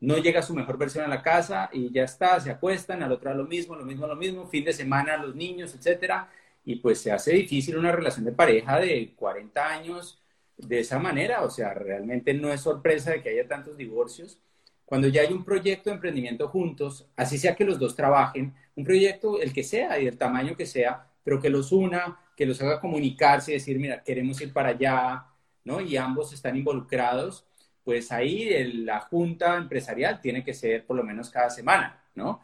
[0.00, 3.32] No llega su mejor versión a la casa y ya está, se acuestan, al otro
[3.34, 6.28] lo mismo, lo mismo, lo mismo, fin de semana los niños, etcétera,
[6.64, 10.22] y pues se hace difícil una relación de pareja de 40 años
[10.56, 14.38] de esa manera, o sea, realmente no es sorpresa de que haya tantos divorcios.
[14.84, 18.84] Cuando ya hay un proyecto de emprendimiento juntos, así sea que los dos trabajen, un
[18.84, 22.60] proyecto, el que sea y el tamaño que sea, pero que los una, que los
[22.62, 25.26] haga comunicarse y decir, mira, queremos ir para allá,
[25.64, 25.80] ¿no?
[25.80, 27.46] Y ambos están involucrados,
[27.84, 32.40] pues ahí la junta empresarial tiene que ser por lo menos cada semana, ¿no?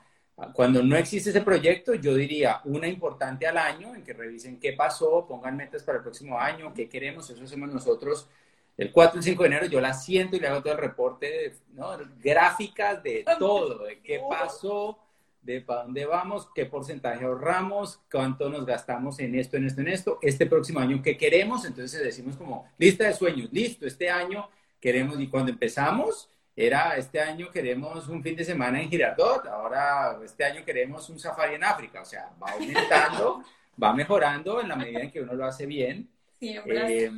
[0.52, 4.72] Cuando no existe ese proyecto, yo diría una importante al año en que revisen qué
[4.72, 8.28] pasó, pongan metas para el próximo año, qué queremos, eso hacemos nosotros.
[8.76, 11.54] El 4 y 5 de enero yo la siento y le hago todo el reporte,
[11.74, 11.98] ¿no?
[12.22, 14.96] Gráficas de todo, de qué pasó,
[15.42, 19.88] de para dónde vamos, qué porcentaje ahorramos, cuánto nos gastamos en esto, en esto, en
[19.88, 24.48] esto, este próximo año qué queremos, entonces decimos como lista de sueños, listo, este año
[24.80, 26.30] queremos, y cuando empezamos
[26.66, 31.18] era este año queremos un fin de semana en Girardot, ahora este año queremos un
[31.18, 33.42] safari en África, o sea, va aumentando,
[33.82, 36.08] va mejorando en la medida en que uno lo hace bien.
[36.40, 37.10] Eh,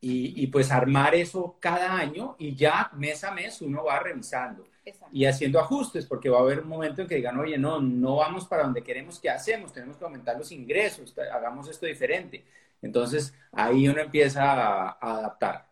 [0.00, 4.66] y, y pues armar eso cada año y ya mes a mes uno va revisando
[5.12, 8.16] y haciendo ajustes, porque va a haber un momento en que digan, oye, no, no
[8.16, 9.72] vamos para donde queremos, ¿qué hacemos?
[9.72, 12.44] Tenemos que aumentar los ingresos, hagamos esto diferente.
[12.82, 15.66] Entonces, ahí uno empieza a, adaptar.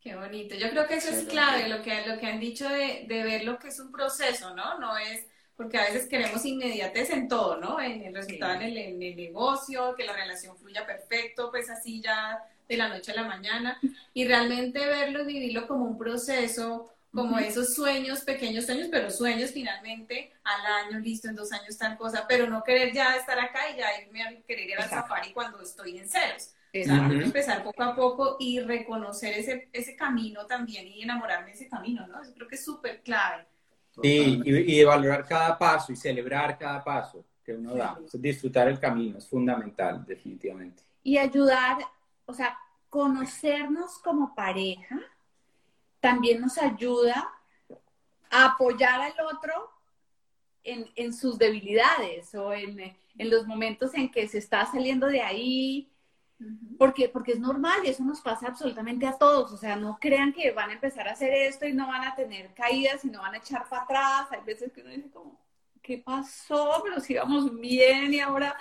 [0.00, 0.54] Qué bonito.
[0.54, 3.44] Yo creo que eso es clave, lo que, lo que han dicho de, de, ver
[3.44, 4.78] lo que es un proceso, ¿no?
[4.78, 5.26] No es,
[5.56, 7.78] porque a veces queremos inmediatez en todo, ¿no?
[7.78, 12.00] En el resultado en, el, en, el, negocio, que la relación fluya perfecto, pues así
[12.00, 13.78] ya de la noche a la mañana.
[14.14, 20.32] Y realmente verlo, vivirlo como un proceso, como esos sueños, pequeños sueños, pero sueños finalmente
[20.44, 23.76] al año, listo, en dos años tal cosa, pero no querer ya estar acá y
[23.76, 26.54] ya irme a querer ir al safari cuando estoy en ceros.
[26.72, 32.06] Empezar poco a poco y reconocer ese, ese camino también y enamorarme de ese camino,
[32.06, 32.22] ¿no?
[32.22, 33.46] Eso creo que es súper clave.
[34.02, 37.98] Sí, y, y, valorar cada paso y celebrar cada paso que uno da.
[38.14, 40.82] disfrutar el camino es fundamental, definitivamente.
[41.02, 41.78] Y ayudar,
[42.24, 42.56] o sea,
[42.88, 45.00] conocernos como pareja,
[46.00, 47.28] también nos ayuda
[48.30, 49.70] a apoyar al otro
[50.62, 55.89] en, sus debilidades o en, los momentos en que se está saliendo de ahí,
[56.78, 59.52] porque, porque es normal y eso nos pasa absolutamente a todos.
[59.52, 62.14] O sea, no crean que van a empezar a hacer esto y no van a
[62.14, 64.28] tener caídas y no van a echar para atrás.
[64.30, 65.38] Hay veces que uno dice como,
[65.82, 66.80] ¿qué pasó?
[66.82, 68.56] Pero si íbamos bien y ahora,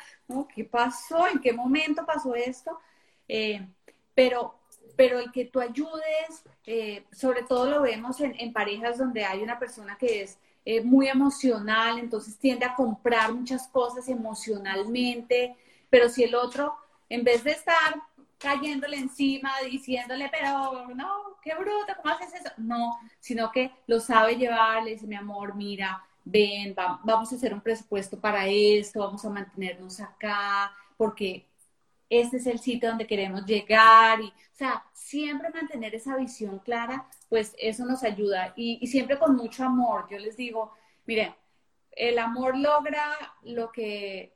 [0.54, 1.28] ¿qué pasó?
[1.28, 2.80] ¿En qué momento pasó esto?
[3.28, 3.68] Eh,
[4.14, 4.60] pero
[5.00, 9.58] pero el que tú ayudes, eh, sobre todo lo vemos en, parejas donde hay una
[9.58, 15.56] persona que es eh, muy emocional, entonces tiende a comprar muchas cosas emocionalmente,
[15.90, 16.76] pero si el otro,
[17.10, 17.96] en vez de estar
[18.38, 22.50] cayéndole encima, diciéndole, pero no, qué bruto, ¿cómo haces eso?
[22.58, 27.54] No, sino que lo sabe llevar, le dice, mi amor, mira, ven, vamos a hacer
[27.54, 31.46] un presupuesto para esto, vamos a mantenernos acá, porque
[32.10, 37.08] este es el sitio donde queremos llegar y, o sea, siempre mantener esa visión clara,
[37.30, 40.08] pues eso nos ayuda y, siempre con mucho amor.
[40.10, 40.74] Yo les digo,
[41.06, 41.34] miren,
[41.92, 44.34] el amor logra lo que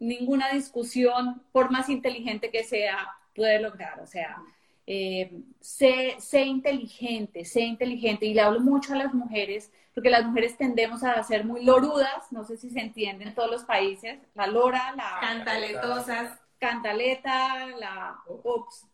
[0.00, 4.00] ninguna discusión, por más inteligente que sea, puede lograr.
[4.00, 4.38] O sea,
[4.86, 5.30] eh,
[5.60, 8.26] sé, sé, inteligente, sé inteligente.
[8.26, 12.32] Y le hablo mucho a las mujeres, porque las mujeres tendemos a ser muy lorudas,
[12.32, 15.18] no sé si se entiende en todos los países, la lora, la...
[15.20, 18.18] Cantaletosas cantaleta, la...
[18.26, 18.86] Ups,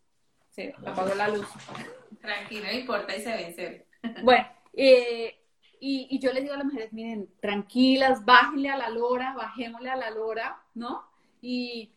[0.50, 1.46] se apagó la luz.
[2.20, 3.86] Tranquilo, no importa y se vence.
[4.22, 5.36] Bueno, eh,
[5.80, 9.96] y, yo les digo a las mujeres, miren, tranquilas, bájenle a la lora, bajémosle a
[9.96, 11.04] la lora, ¿no?
[11.40, 11.90] Y,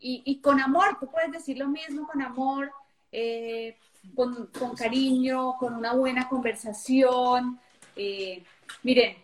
[0.00, 2.72] y, y con amor, tú puedes decir lo mismo con amor,
[3.10, 3.76] eh,
[4.14, 7.58] con, con, cariño, con una buena conversación.
[7.96, 8.44] Eh,
[8.82, 9.16] miren,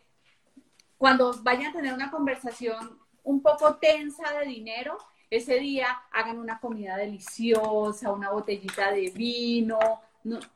[0.98, 4.98] cuando vayan a tener una conversación un poco tensa de dinero,
[5.28, 9.78] ese día hagan una comida deliciosa, una botellita de vino.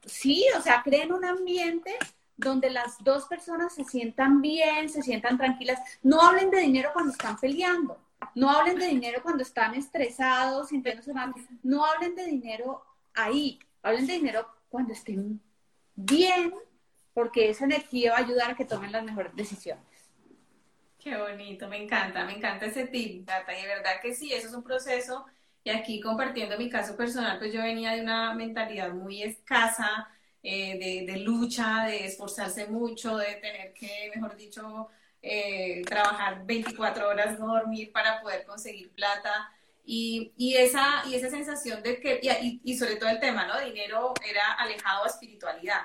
[0.05, 1.97] sí, o sea, creen un ambiente
[2.37, 5.81] donde las dos personas se sientan bien, se sientan tranquilas.
[6.03, 7.99] No hablen de dinero cuando están peleando.
[8.35, 11.33] No hablen de dinero cuando están estresados, sintiéndose mal.
[11.63, 13.59] No hablen de dinero ahí.
[13.83, 15.41] Hablen de dinero cuando estén
[15.95, 16.53] bien,
[17.13, 19.85] porque esa energía va a ayudar a que tomen las mejores decisiones.
[20.99, 24.49] Qué bonito, me encanta, me encanta ese tip, Tata, y de verdad que sí, eso
[24.49, 25.27] es un proceso,
[25.63, 30.09] y aquí compartiendo mi caso personal, pues yo venía de una mentalidad muy escasa,
[30.47, 34.89] eh, de, lucha, de esforzarse mucho, de tener que, mejor dicho,
[35.23, 39.51] eh, trabajar 24 horas, no dormir para poder conseguir plata.
[39.87, 43.59] Y, y, esa, y esa sensación de que, y, y, sobre todo el tema, ¿no?
[43.59, 45.83] Dinero era alejado a espiritualidad.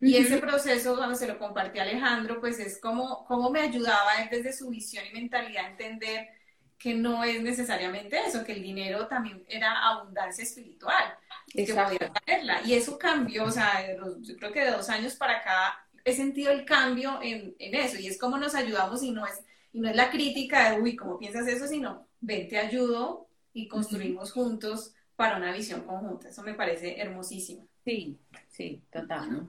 [0.00, 4.14] Y ese proceso, cuando se lo compartí a Alejandro, pues es como, como me ayudaba
[4.28, 6.28] desde su visión y mentalidad a entender
[6.76, 11.16] que no es necesariamente eso, que el dinero también era abundancia espiritual,
[11.54, 12.62] que podía traerla.
[12.64, 13.86] Y eso cambió, o sea,
[14.20, 17.98] yo creo que de dos años para acá he sentido el cambio en, en, eso,
[17.98, 19.40] y es como nos ayudamos y no es,
[19.72, 21.66] y no es la crítica de, uy, ¿cómo piensas eso?
[21.66, 26.28] Sino, ven, te ayudo y construimos juntos para una visión conjunta.
[26.28, 27.66] Eso me parece hermosísimo.
[27.84, 29.46] Sí, sí, total.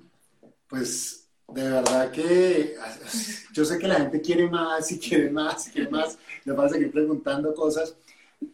[0.68, 2.76] pues de verdad que
[3.54, 6.18] yo sé que la gente quiere más y quiere más y quiere más.
[6.46, 7.96] Le van a seguir preguntando cosas.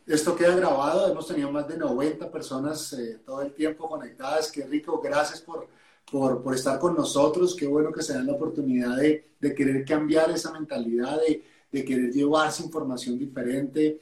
[0.06, 1.12] Esto queda grabado.
[1.12, 4.52] Hemos tenido más de 90 personas eh, todo el tiempo conectadas.
[4.52, 5.00] Qué rico.
[5.02, 5.68] Gracias por,
[6.12, 7.56] por, por, estar con nosotros.
[7.56, 11.86] Qué bueno que se dan la oportunidad de, de querer cambiar esa mentalidad, de, de,
[11.86, 14.02] querer llevarse información diferente.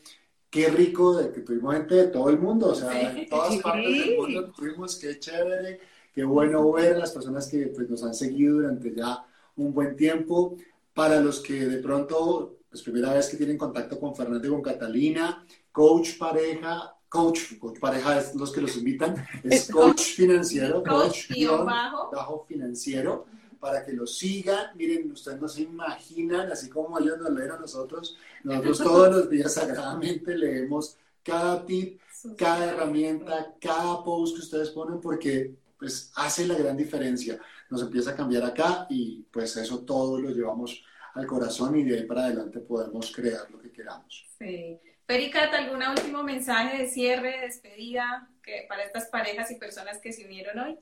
[0.49, 4.05] Qué rico de que tuvimos gente de todo el mundo, o sea, de todas partes
[4.05, 4.95] del mundo tuvimos.
[4.97, 5.79] Qué chévere
[6.17, 9.23] Qué bueno ver a las personas que pues, nos han seguido durante ya
[9.55, 10.57] un buen tiempo.
[10.91, 14.63] Para los que de pronto, es primera vez que tienen contacto con Fernando y con
[14.63, 15.45] Catalina,
[15.77, 19.13] coach pareja, coach, coach pareja es los que los invitan,
[19.43, 21.29] es coach financiero, coach,
[21.63, 22.09] bajo.
[22.11, 23.27] bajo financiero,
[23.59, 24.75] para que lo sigan.
[24.75, 29.29] Miren, ustedes no se imaginan, así como ellos nos leen a nosotros, nosotros todos los
[29.29, 32.01] días sagradamente leemos cada tip,
[32.35, 37.39] cada herramienta, cada post que ustedes ponen, porque pues hace la gran diferencia.
[37.69, 40.81] Nos empieza a cambiar acá y pues eso todo lo llevamos
[41.13, 44.25] al corazón y de ahí para adelante podemos crear lo que queramos.
[44.37, 44.79] Sí.
[45.05, 50.25] Pericat, ¿algún último mensaje de cierre, despedida que, para estas parejas y personas que se
[50.25, 50.77] unieron hoy?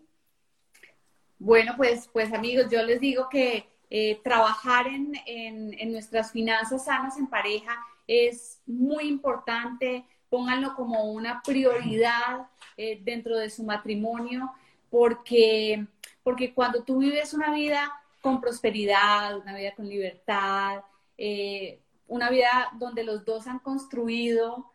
[1.38, 7.18] Bueno, pues, pues amigos, yo les digo que eh, trabajar en, en, nuestras finanzas sanas
[7.18, 7.78] en pareja
[8.08, 10.06] es muy importante.
[10.30, 14.52] Pónganlo como una prioridad eh, dentro de su matrimonio
[14.90, 15.86] porque,
[16.24, 17.92] porque cuando tú vives una vida
[18.22, 20.82] con prosperidad, una vida con libertad,
[21.18, 24.72] eh, una vida donde los dos han construido,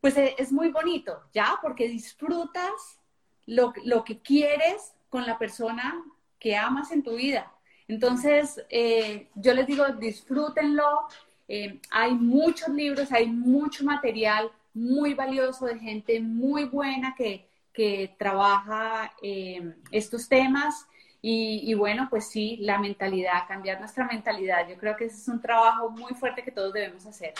[0.00, 1.58] pues e, es muy bonito, ¿ya?
[1.62, 3.00] Porque disfrutas
[3.46, 6.04] lo, lo que quieres con la persona
[6.38, 7.50] que amas en tu vida.
[7.88, 11.06] Entonces, eh, yo les digo, disfrútenlo.
[11.48, 18.14] Eh, hay muchos libros, hay mucho material muy valioso de gente muy buena que, que
[18.18, 20.86] trabaja eh, estos temas.
[21.26, 24.68] Y, bueno, pues sí, la mentalidad, cambiar nuestra mentalidad.
[24.68, 27.32] Yo creo que ese es un trabajo muy fuerte que todos debemos hacer.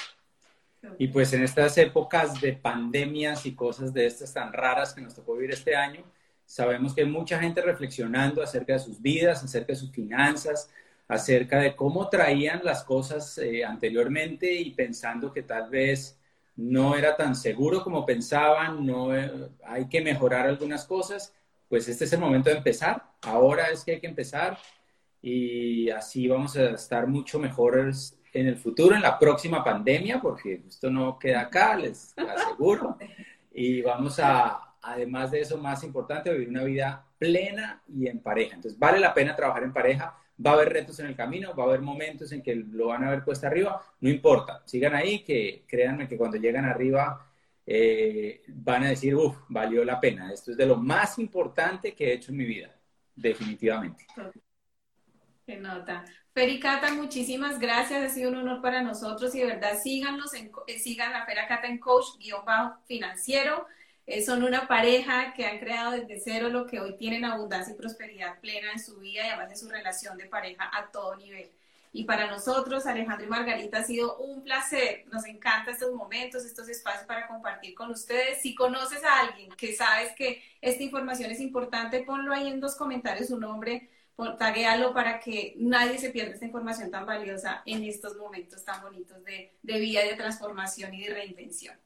[0.99, 5.15] Y pues en estas épocas de pandemias y cosas de estas tan raras que nos
[5.15, 6.03] tocó vivir este año,
[6.47, 10.71] sabemos que hay mucha gente reflexionando acerca de sus vidas, acerca de sus finanzas,
[11.07, 16.19] acerca de cómo traían las cosas eh, anteriormente y pensando que tal vez
[16.57, 19.31] no era tan seguro como pensaban, no eh,
[19.67, 21.35] hay que mejorar algunas cosas,
[21.75, 23.03] pues este es el momento de empezar.
[23.23, 24.57] Ahora es que hay que empezar
[25.21, 30.63] y así vamos a estar mucho mejores en el futuro, en la próxima pandemia, porque
[30.69, 32.97] esto no queda acá, les aseguro.
[33.53, 38.55] Y vamos a, además de eso, más importante, vivir una vida plena y en pareja.
[38.55, 41.65] Entonces, vale la pena trabajar en pareja Va a haber retos en el camino, va
[41.65, 45.25] a haber momentos en que lo van a ver puesta arriba, no importa, sigan ahí,
[45.25, 47.34] que créanme que cuando llegan arriba
[47.67, 52.09] eh, van a decir, uff, valió la pena, esto es de lo más importante que
[52.09, 52.75] he hecho en mi vida,
[53.15, 54.07] definitivamente.
[55.47, 56.05] Qué nota.
[56.33, 60.79] Fericata, muchísimas gracias, ha sido un honor para nosotros y de verdad síganos, en, eh,
[60.79, 63.67] sigan a Fericata en coach-financiero.
[64.07, 67.77] Eh, son una pareja que han creado desde cero lo que hoy tienen abundancia y
[67.77, 71.49] prosperidad plena en su vida y además de su relación de pareja a todo nivel.
[71.97, 75.05] Y para nosotros, Alejandro y Margarita, ha sido un placer.
[75.13, 78.43] Nos encantan estos momentos, estos espacios para compartir con ustedes.
[78.43, 82.75] Si conoces a alguien que sabes que esta información es importante, ponlo ahí en dos
[82.75, 83.91] comentarios su nombre,
[84.41, 89.23] taguéalo para que nadie se pierda esta información tan valiosa en estos momentos tan bonitos
[89.23, 91.77] de, de vida, de transformación y de reinvención.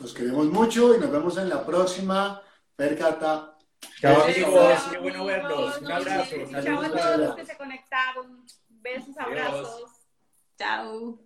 [0.00, 2.40] Los queremos mucho y nos vemos en la próxima.
[2.74, 3.58] Percata.
[4.00, 5.82] Chao amigos, qué bueno verlos.
[5.82, 6.34] Un abrazo.
[6.50, 8.46] Chao a todos los que se conectaron.
[8.84, 9.90] Besos, abrazos.
[10.58, 11.23] Chao.